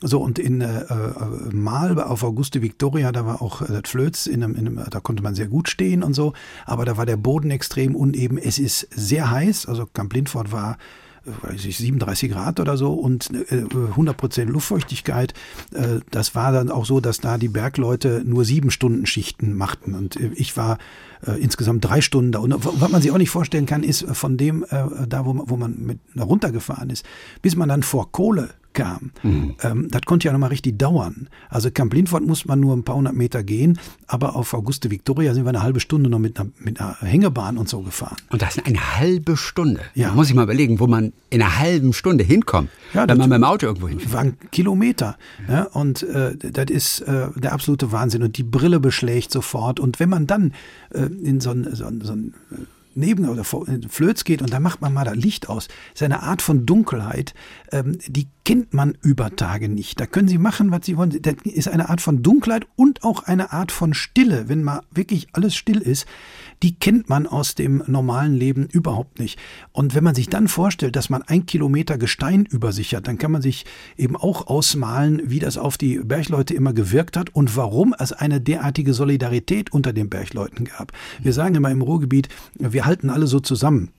So 0.00 0.20
und 0.20 0.38
in 0.38 0.60
äh, 0.60 0.82
äh 0.82 0.94
Mal 1.52 1.98
auf 2.00 2.22
Auguste 2.22 2.62
Victoria, 2.62 3.10
da 3.10 3.26
war 3.26 3.42
auch 3.42 3.62
äh, 3.62 3.66
das 3.68 3.90
Flöz, 3.90 4.26
in 4.26 4.44
einem, 4.44 4.54
in 4.54 4.66
einem, 4.66 4.84
da 4.90 5.00
konnte 5.00 5.22
man 5.22 5.34
sehr 5.34 5.48
gut 5.48 5.68
stehen 5.68 6.02
und 6.02 6.14
so, 6.14 6.34
aber 6.66 6.84
da 6.84 6.96
war 6.96 7.06
der 7.06 7.16
Boden 7.16 7.50
extrem 7.50 7.96
uneben. 7.96 8.38
Es 8.38 8.58
ist 8.58 8.88
sehr 8.90 9.30
heiß, 9.30 9.66
also 9.66 9.86
Camp 9.86 10.12
Lindfort 10.12 10.52
war 10.52 10.78
weiß 11.42 11.64
ich, 11.64 11.76
37 11.78 12.30
Grad 12.30 12.60
oder 12.60 12.76
so 12.76 12.92
und 12.92 13.30
100 13.50 14.16
Prozent 14.16 14.50
Luftfeuchtigkeit. 14.50 15.34
Das 16.10 16.34
war 16.34 16.52
dann 16.52 16.70
auch 16.70 16.86
so, 16.86 17.00
dass 17.00 17.20
da 17.20 17.38
die 17.38 17.48
Bergleute 17.48 18.22
nur 18.24 18.44
sieben 18.44 18.70
Stunden 18.70 19.06
Schichten 19.06 19.56
machten 19.56 19.94
und 19.94 20.16
ich 20.16 20.56
war 20.56 20.78
äh, 21.26 21.32
insgesamt 21.40 21.84
drei 21.84 22.00
Stunden 22.00 22.32
da. 22.32 22.38
Und 22.40 22.54
was 22.58 22.90
man 22.90 23.02
sich 23.02 23.10
auch 23.10 23.18
nicht 23.18 23.30
vorstellen 23.30 23.66
kann, 23.66 23.82
ist 23.82 24.06
von 24.12 24.36
dem, 24.36 24.64
äh, 24.64 24.84
da 25.08 25.26
wo, 25.26 25.42
wo 25.46 25.56
man 25.56 25.76
mit 25.78 25.98
runtergefahren 26.18 26.90
ist, 26.90 27.04
bis 27.42 27.56
man 27.56 27.68
dann 27.68 27.82
vor 27.82 28.12
Kohle 28.12 28.50
kam. 28.74 29.10
Mhm. 29.22 29.54
Ähm, 29.62 29.88
das 29.90 30.02
konnte 30.02 30.26
ja 30.26 30.32
nochmal 30.32 30.50
richtig 30.50 30.78
dauern. 30.78 31.28
Also 31.48 31.70
Camp 31.70 31.92
Lindfort 31.94 32.24
muss 32.24 32.44
man 32.44 32.60
nur 32.60 32.76
ein 32.76 32.84
paar 32.84 32.94
hundert 32.94 33.14
Meter 33.14 33.42
gehen, 33.42 33.78
aber 34.06 34.36
auf 34.36 34.54
Auguste 34.54 34.90
Victoria 34.90 35.34
sind 35.34 35.44
wir 35.44 35.48
eine 35.48 35.62
halbe 35.62 35.80
Stunde 35.80 36.08
noch 36.08 36.20
mit 36.20 36.38
einer, 36.38 36.50
mit 36.58 36.80
einer 36.80 36.96
Hängebahn 37.00 37.58
und 37.58 37.68
so 37.68 37.80
gefahren. 37.80 38.16
Und 38.30 38.40
das 38.40 38.56
ist 38.56 38.66
eine 38.66 38.98
halbe 38.98 39.36
Stunde. 39.36 39.80
Ja. 39.94 40.08
Da 40.08 40.14
muss 40.14 40.28
ich 40.28 40.34
mal 40.34 40.44
überlegen, 40.44 40.78
wo 40.78 40.86
man 40.86 41.12
in 41.30 41.42
einer 41.42 41.58
halben 41.58 41.92
Stunde 41.92 42.22
hinkommt, 42.22 42.70
ja, 42.94 43.08
wenn 43.08 43.18
man 43.18 43.28
mit 43.28 43.38
dem 43.38 43.44
Auto 43.44 43.66
irgendwo 43.66 43.88
hinfährt. 43.88 44.12
Waren 44.12 44.36
Kilometer. 44.52 45.16
Ja, 45.48 45.64
und 45.64 46.04
äh, 46.04 46.36
das 46.36 46.70
ist 46.70 47.00
äh, 47.00 47.28
der 47.34 47.52
absolute 47.52 47.90
Wahnsinn. 47.90 48.22
Und 48.22 48.38
die 48.38 48.44
Brille 48.44 48.80
beschlägt 48.80 49.32
sofort. 49.32 49.80
Und 49.80 49.98
wenn 49.98 50.08
man 50.08 50.26
dann 50.26 50.52
äh, 50.90 51.07
in 51.08 51.40
so 51.40 51.50
ein, 51.50 51.74
so 51.74 51.86
ein, 51.86 52.00
so 52.00 52.12
ein 52.12 52.34
äh, 52.50 52.56
neben 52.98 53.28
oder 53.28 53.44
Flöz 53.44 54.24
geht 54.24 54.42
und 54.42 54.52
da 54.52 54.60
macht 54.60 54.80
man 54.80 54.92
mal 54.92 55.04
das 55.04 55.16
Licht 55.16 55.48
aus. 55.48 55.68
Das 55.68 56.00
ist 56.00 56.02
eine 56.02 56.22
Art 56.22 56.42
von 56.42 56.66
Dunkelheit, 56.66 57.32
ähm, 57.70 57.98
die 58.06 58.26
kennt 58.44 58.74
man 58.74 58.96
über 59.02 59.34
Tage 59.36 59.68
nicht. 59.68 60.00
Da 60.00 60.06
können 60.06 60.28
Sie 60.28 60.38
machen, 60.38 60.70
was 60.70 60.84
Sie 60.84 60.96
wollen. 60.96 61.16
Das 61.22 61.34
ist 61.44 61.68
eine 61.68 61.90
Art 61.90 62.00
von 62.00 62.22
Dunkelheit 62.22 62.66
und 62.76 63.04
auch 63.04 63.22
eine 63.22 63.52
Art 63.52 63.72
von 63.72 63.94
Stille, 63.94 64.48
wenn 64.48 64.62
mal 64.62 64.82
wirklich 64.90 65.28
alles 65.32 65.54
still 65.54 65.78
ist 65.78 66.06
die 66.62 66.74
kennt 66.74 67.08
man 67.08 67.26
aus 67.26 67.54
dem 67.54 67.82
normalen 67.86 68.34
Leben 68.34 68.66
überhaupt 68.66 69.18
nicht. 69.18 69.38
Und 69.72 69.94
wenn 69.94 70.04
man 70.04 70.14
sich 70.14 70.28
dann 70.28 70.48
vorstellt, 70.48 70.96
dass 70.96 71.10
man 71.10 71.22
ein 71.22 71.46
Kilometer 71.46 71.98
Gestein 71.98 72.46
über 72.46 72.72
sich 72.72 72.94
hat, 72.94 73.08
dann 73.08 73.18
kann 73.18 73.32
man 73.32 73.42
sich 73.42 73.64
eben 73.96 74.16
auch 74.16 74.46
ausmalen, 74.46 75.22
wie 75.24 75.38
das 75.38 75.58
auf 75.58 75.78
die 75.78 75.98
Bergleute 75.98 76.54
immer 76.54 76.72
gewirkt 76.72 77.16
hat 77.16 77.34
und 77.34 77.56
warum 77.56 77.94
es 77.98 78.12
eine 78.12 78.40
derartige 78.40 78.94
Solidarität 78.94 79.72
unter 79.72 79.92
den 79.92 80.08
Bergleuten 80.08 80.64
gab. 80.64 80.92
Wir 81.22 81.32
sagen 81.32 81.54
immer 81.54 81.70
im 81.70 81.82
Ruhrgebiet, 81.82 82.28
wir 82.54 82.84
halten 82.84 83.10
alle 83.10 83.26
so 83.26 83.40
zusammen. 83.40 83.90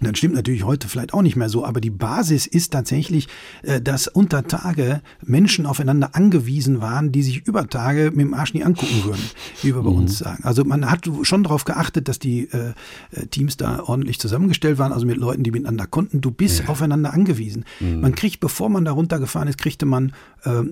Das 0.00 0.18
stimmt 0.18 0.34
natürlich 0.34 0.64
heute 0.64 0.88
vielleicht 0.88 1.14
auch 1.14 1.22
nicht 1.22 1.36
mehr 1.36 1.48
so, 1.48 1.64
aber 1.64 1.80
die 1.80 1.90
Basis 1.90 2.46
ist 2.46 2.72
tatsächlich, 2.72 3.28
äh, 3.62 3.80
dass 3.80 4.08
unter 4.08 4.46
Tage 4.46 5.00
Menschen 5.22 5.66
aufeinander 5.66 6.10
angewiesen 6.14 6.80
waren, 6.80 7.12
die 7.12 7.22
sich 7.22 7.46
über 7.46 7.68
Tage 7.68 8.10
mit 8.10 8.26
dem 8.26 8.34
Arsch 8.34 8.54
nie 8.54 8.64
angucken 8.64 9.04
würden, 9.04 9.22
wie 9.62 9.74
wir 9.74 9.82
bei 9.82 9.90
mhm. 9.90 9.96
uns 9.96 10.18
sagen. 10.18 10.44
Also 10.44 10.64
man 10.64 10.90
hat 10.90 11.08
schon 11.22 11.44
darauf 11.44 11.64
geachtet, 11.64 12.08
dass 12.08 12.18
die 12.18 12.48
äh, 12.50 12.72
äh, 13.12 13.26
Teams 13.26 13.56
da 13.56 13.80
ordentlich 13.80 14.18
zusammengestellt 14.18 14.78
waren, 14.78 14.92
also 14.92 15.06
mit 15.06 15.16
Leuten, 15.16 15.42
die 15.42 15.50
miteinander 15.50 15.86
konnten. 15.86 16.20
Du 16.20 16.30
bist 16.30 16.60
ja. 16.60 16.68
aufeinander 16.68 17.12
angewiesen. 17.12 17.64
Mhm. 17.80 18.00
Man 18.00 18.14
kriegt, 18.14 18.40
bevor 18.40 18.68
man 18.68 18.84
da 18.84 18.92
runtergefahren 18.92 19.48
ist, 19.48 19.58
kriegte 19.58 19.86
man 19.86 20.12
äh, 20.44 20.62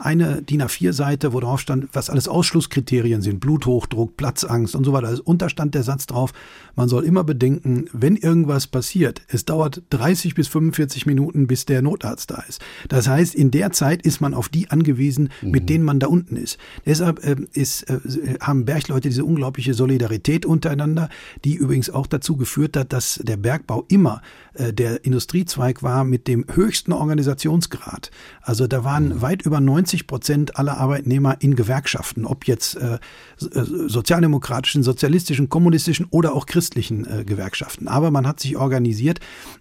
eine 0.00 0.42
DIN 0.42 0.62
A4-Seite, 0.62 1.32
wo 1.32 1.40
drauf 1.40 1.60
stand, 1.60 1.88
was 1.92 2.10
alles 2.10 2.28
Ausschlusskriterien 2.28 3.22
sind, 3.22 3.40
Bluthochdruck, 3.40 4.16
Platzangst 4.16 4.74
und 4.74 4.84
so 4.84 4.92
weiter. 4.92 5.08
Also 5.08 5.22
unterstand 5.24 5.74
der 5.74 5.82
Satz 5.82 6.06
drauf, 6.06 6.32
man 6.76 6.88
soll 6.88 7.04
immer 7.04 7.24
bedenken, 7.24 7.86
wenn 7.92 8.16
irgendwas 8.16 8.69
passiert, 8.70 9.22
es 9.28 9.44
dauert 9.44 9.82
30 9.90 10.34
bis 10.34 10.48
45 10.48 11.06
Minuten, 11.06 11.46
bis 11.46 11.66
der 11.66 11.82
Notarzt 11.82 12.30
da 12.30 12.42
ist. 12.48 12.60
Das 12.88 13.08
heißt, 13.08 13.34
in 13.34 13.50
der 13.50 13.72
Zeit 13.72 14.02
ist 14.02 14.20
man 14.20 14.34
auf 14.34 14.48
die 14.48 14.70
angewiesen, 14.70 15.30
mhm. 15.42 15.50
mit 15.50 15.68
denen 15.68 15.84
man 15.84 16.00
da 16.00 16.06
unten 16.06 16.36
ist. 16.36 16.58
Deshalb 16.86 17.24
äh, 17.24 17.36
ist, 17.52 17.82
äh, 17.84 18.00
haben 18.40 18.64
Bergleute 18.64 19.08
diese 19.08 19.24
unglaubliche 19.24 19.74
Solidarität 19.74 20.46
untereinander, 20.46 21.08
die 21.44 21.54
übrigens 21.54 21.90
auch 21.90 22.06
dazu 22.06 22.36
geführt 22.36 22.76
hat, 22.76 22.92
dass 22.92 23.20
der 23.22 23.36
Bergbau 23.36 23.84
immer 23.88 24.22
äh, 24.54 24.72
der 24.72 25.04
Industriezweig 25.04 25.82
war 25.82 26.04
mit 26.04 26.26
dem 26.26 26.44
höchsten 26.52 26.92
Organisationsgrad. 26.92 28.10
Also 28.42 28.66
da 28.66 28.84
waren 28.84 29.08
mhm. 29.08 29.22
weit 29.22 29.42
über 29.42 29.60
90 29.60 30.06
Prozent 30.06 30.56
aller 30.56 30.78
Arbeitnehmer 30.78 31.36
in 31.40 31.54
Gewerkschaften, 31.54 32.24
ob 32.24 32.46
jetzt 32.46 32.76
äh, 32.76 32.94
äh, 32.94 32.98
sozialdemokratischen, 33.38 34.82
sozialistischen, 34.82 35.48
kommunistischen 35.48 36.06
oder 36.10 36.34
auch 36.34 36.46
christlichen 36.46 37.06
äh, 37.06 37.24
Gewerkschaften. 37.24 37.88
Aber 37.88 38.10
man 38.10 38.26
hat 38.26 38.40
sich 38.40 38.56
organisiert, 38.56 39.20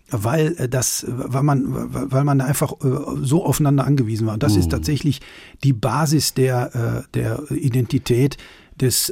weil 0.09 0.55
äh, 0.57 0.69
das, 0.69 1.05
weil 1.07 1.43
man, 1.43 1.65
weil 2.11 2.23
man 2.23 2.41
einfach 2.41 2.73
so 3.21 3.45
aufeinander 3.45 3.85
angewiesen 3.85 4.27
war. 4.27 4.33
Und 4.35 4.43
das 4.43 4.53
mhm. 4.53 4.59
ist 4.59 4.71
tatsächlich 4.71 5.21
die 5.63 5.73
Basis 5.73 6.33
der, 6.33 7.05
der 7.13 7.51
Identität 7.51 8.37
des, 8.79 9.11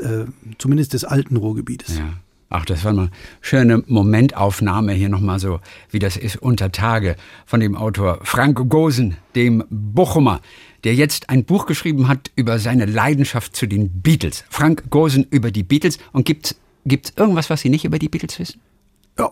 zumindest 0.57 0.93
des 0.93 1.03
alten 1.03 1.37
Ruhrgebietes. 1.37 1.97
Ja. 1.97 2.13
Ach, 2.49 2.63
das 2.63 2.85
war 2.85 2.91
eine 2.91 3.11
schöne 3.41 3.83
Momentaufnahme 3.87 4.93
hier 4.93 5.09
nochmal 5.09 5.39
so, 5.39 5.59
wie 5.91 5.99
das 5.99 6.15
ist 6.15 6.37
unter 6.37 6.71
Tage 6.71 7.17
von 7.45 7.59
dem 7.59 7.75
Autor 7.75 8.19
Frank 8.23 8.69
Gosen, 8.69 9.17
dem 9.35 9.65
Bochumer, 9.69 10.39
der 10.85 10.95
jetzt 10.95 11.29
ein 11.29 11.43
Buch 11.43 11.65
geschrieben 11.65 12.07
hat 12.07 12.31
über 12.37 12.57
seine 12.59 12.85
Leidenschaft 12.85 13.55
zu 13.55 13.67
den 13.67 14.01
Beatles. 14.01 14.45
Frank 14.49 14.89
Gosen 14.89 15.27
über 15.29 15.51
die 15.51 15.63
Beatles. 15.63 15.97
Und 16.13 16.25
gibt 16.25 16.55
es 16.85 17.13
irgendwas, 17.17 17.49
was 17.49 17.61
Sie 17.61 17.69
nicht 17.69 17.83
über 17.83 17.99
die 17.99 18.07
Beatles 18.07 18.39
wissen? 18.39 18.61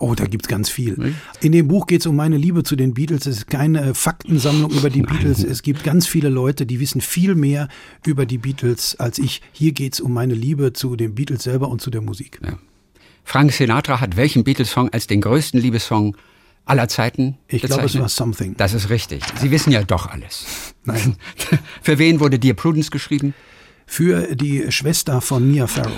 Oh, 0.00 0.14
da 0.14 0.26
gibt's 0.26 0.48
ganz 0.48 0.68
viel. 0.68 1.14
In 1.40 1.52
dem 1.52 1.68
Buch 1.68 1.86
geht's 1.86 2.06
um 2.06 2.16
meine 2.16 2.36
Liebe 2.36 2.64
zu 2.64 2.76
den 2.76 2.92
Beatles. 2.92 3.26
Es 3.26 3.38
ist 3.38 3.46
keine 3.46 3.94
Faktensammlung 3.94 4.72
über 4.72 4.90
die. 4.90 5.02
Beatles. 5.02 5.44
Es 5.44 5.62
gibt 5.62 5.84
ganz 5.84 6.06
viele 6.06 6.28
Leute, 6.28 6.66
die 6.66 6.80
wissen 6.80 7.00
viel 7.00 7.34
mehr 7.34 7.68
über 8.04 8.26
die 8.26 8.38
Beatles 8.38 8.98
als 8.98 9.18
ich. 9.18 9.42
Hier 9.52 9.72
geht's 9.72 10.00
um 10.00 10.12
meine 10.12 10.34
Liebe 10.34 10.72
zu 10.72 10.96
den 10.96 11.14
Beatles 11.14 11.44
selber 11.44 11.68
und 11.68 11.80
zu 11.80 11.90
der 11.90 12.02
Musik. 12.02 12.40
Ja. 12.44 12.58
Frank 13.26 13.52
Sinatra 13.52 14.00
hat 14.00 14.16
welchen 14.16 14.44
Beatles-Song 14.44 14.90
als 14.90 15.08
den 15.08 15.20
größten 15.20 15.60
Liebessong 15.60 16.16
aller 16.64 16.86
Zeiten 16.86 17.36
Ich 17.48 17.60
glaube, 17.60 17.84
es 17.84 17.98
war 17.98 18.08
Something. 18.08 18.56
Das 18.56 18.72
ist 18.72 18.88
richtig. 18.88 19.24
Sie 19.40 19.50
wissen 19.50 19.72
ja 19.72 19.82
doch 19.82 20.06
alles. 20.06 20.46
Nein. 20.84 21.16
Für 21.82 21.98
wen 21.98 22.20
wurde 22.20 22.38
Dear 22.38 22.54
Prudence 22.54 22.92
geschrieben? 22.92 23.34
Für 23.84 24.36
die 24.36 24.70
Schwester 24.70 25.20
von 25.20 25.50
Mia 25.50 25.66
Farrow. 25.66 25.92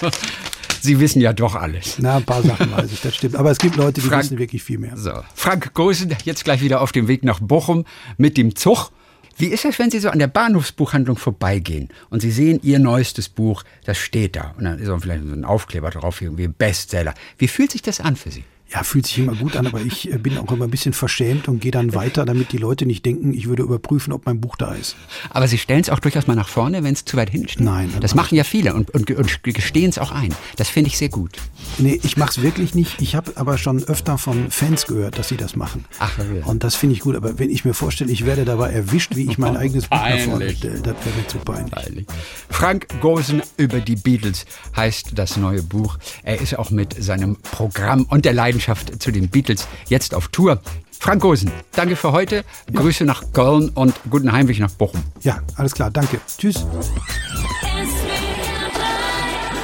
Sie 0.80 1.00
wissen 1.00 1.20
ja 1.20 1.32
doch 1.32 1.56
alles. 1.56 1.96
Na, 1.98 2.18
ein 2.18 2.24
paar 2.24 2.42
Sachen 2.42 2.70
weiß 2.70 2.92
ich, 2.92 3.00
das 3.00 3.16
stimmt. 3.16 3.34
Aber 3.34 3.50
es 3.50 3.58
gibt 3.58 3.74
Leute, 3.74 4.00
die 4.00 4.06
Frank, 4.06 4.22
wissen 4.22 4.38
wirklich 4.38 4.62
viel 4.62 4.78
mehr. 4.78 4.96
So. 4.96 5.12
Frank 5.34 5.74
Gosen, 5.74 6.16
jetzt 6.24 6.44
gleich 6.44 6.62
wieder 6.62 6.80
auf 6.80 6.92
dem 6.92 7.08
Weg 7.08 7.24
nach 7.24 7.40
Bochum 7.40 7.84
mit 8.16 8.36
dem 8.36 8.54
Zug. 8.54 8.92
Wie 9.40 9.46
ist 9.46 9.64
das, 9.64 9.78
wenn 9.78 9.90
Sie 9.90 10.00
so 10.00 10.10
an 10.10 10.18
der 10.18 10.26
Bahnhofsbuchhandlung 10.26 11.16
vorbeigehen 11.16 11.88
und 12.10 12.20
Sie 12.20 12.30
sehen 12.30 12.60
Ihr 12.62 12.78
neuestes 12.78 13.30
Buch, 13.30 13.62
das 13.86 13.96
steht 13.96 14.36
da 14.36 14.54
und 14.58 14.64
dann 14.64 14.78
ist 14.78 14.90
auch 14.90 15.00
vielleicht 15.00 15.24
so 15.24 15.32
ein 15.32 15.46
Aufkleber 15.46 15.88
drauf, 15.88 16.20
irgendwie 16.20 16.46
Bestseller. 16.46 17.14
Wie 17.38 17.48
fühlt 17.48 17.70
sich 17.70 17.80
das 17.80 18.00
an 18.00 18.16
für 18.16 18.30
Sie? 18.30 18.44
Ja, 18.72 18.84
fühlt 18.84 19.06
sich 19.06 19.18
immer 19.18 19.34
gut 19.34 19.56
an, 19.56 19.66
aber 19.66 19.80
ich 19.80 20.12
äh, 20.12 20.18
bin 20.18 20.38
auch 20.38 20.50
immer 20.52 20.66
ein 20.66 20.70
bisschen 20.70 20.92
verschämt 20.92 21.48
und 21.48 21.60
gehe 21.60 21.72
dann 21.72 21.92
weiter, 21.92 22.24
damit 22.24 22.52
die 22.52 22.56
Leute 22.56 22.86
nicht 22.86 23.04
denken, 23.04 23.34
ich 23.34 23.48
würde 23.48 23.64
überprüfen, 23.64 24.12
ob 24.12 24.26
mein 24.26 24.40
Buch 24.40 24.56
da 24.56 24.74
ist. 24.74 24.94
Aber 25.30 25.48
Sie 25.48 25.58
stellen 25.58 25.80
es 25.80 25.90
auch 25.90 25.98
durchaus 25.98 26.28
mal 26.28 26.36
nach 26.36 26.48
vorne, 26.48 26.84
wenn 26.84 26.94
es 26.94 27.04
zu 27.04 27.16
weit 27.16 27.30
hinten 27.30 27.48
steht. 27.48 27.64
Nein. 27.64 27.92
Das 28.00 28.14
machen 28.14 28.36
ja 28.36 28.44
viele 28.44 28.74
und, 28.74 28.90
und, 28.90 29.10
und 29.10 29.42
gestehen 29.42 29.90
es 29.90 29.98
auch 29.98 30.12
ein. 30.12 30.32
Das 30.54 30.68
finde 30.68 30.88
ich 30.88 30.98
sehr 30.98 31.08
gut. 31.08 31.38
Nee, 31.78 31.98
ich 32.04 32.16
mache 32.16 32.30
es 32.30 32.42
wirklich 32.42 32.76
nicht. 32.76 33.00
Ich 33.00 33.16
habe 33.16 33.32
aber 33.34 33.58
schon 33.58 33.82
öfter 33.82 34.18
von 34.18 34.52
Fans 34.52 34.86
gehört, 34.86 35.18
dass 35.18 35.28
sie 35.28 35.36
das 35.36 35.56
machen. 35.56 35.84
Ach, 35.98 36.16
ja. 36.18 36.44
Und 36.44 36.62
das 36.62 36.76
finde 36.76 36.94
ich 36.94 37.00
gut. 37.00 37.16
Aber 37.16 37.40
wenn 37.40 37.50
ich 37.50 37.64
mir 37.64 37.74
vorstelle, 37.74 38.12
ich 38.12 38.24
werde 38.24 38.44
dabei 38.44 38.70
erwischt, 38.70 39.16
wie 39.16 39.28
ich 39.28 39.36
mein 39.36 39.56
eigenes 39.56 39.88
Buch 39.88 39.98
nach 39.98 40.18
vorne 40.20 40.50
stelle, 40.50 40.80
das 40.80 40.94
wäre 41.04 41.16
mir 41.16 41.26
zu 41.26 41.38
peinlich. 41.38 41.70
peinlich. 41.72 42.06
Frank 42.48 42.86
Gosen 43.00 43.42
über 43.56 43.80
die 43.80 43.96
Beatles 43.96 44.46
heißt 44.76 45.10
das 45.14 45.36
neue 45.36 45.64
Buch. 45.64 45.98
Er 46.22 46.40
ist 46.40 46.56
auch 46.56 46.70
mit 46.70 47.02
seinem 47.02 47.36
Programm 47.36 48.04
und 48.04 48.24
der 48.24 48.32
Leidenschaft 48.32 48.59
zu 48.98 49.10
den 49.10 49.28
Beatles 49.28 49.50
Beatles 49.50 49.66
jetzt 49.88 50.14
auf 50.14 50.28
Tour. 50.28 50.60
Frank 50.98 51.22
Gosen, 51.22 51.50
danke 51.72 51.96
für 51.96 52.12
heute. 52.12 52.44
Ja. 52.70 52.80
Grüße 52.80 53.04
nach 53.04 53.24
Köln 53.32 53.70
und 53.70 53.94
guten 54.10 54.32
Heimweg 54.32 54.58
nach 54.60 54.70
Bochum. 54.70 55.02
Ja, 55.22 55.40
alles 55.56 55.74
klar, 55.74 55.90
danke. 55.90 56.20
Tschüss. 56.36 56.66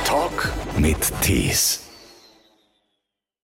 Talk 0.05 0.51
mit 0.79 0.97
Tees. 1.21 1.86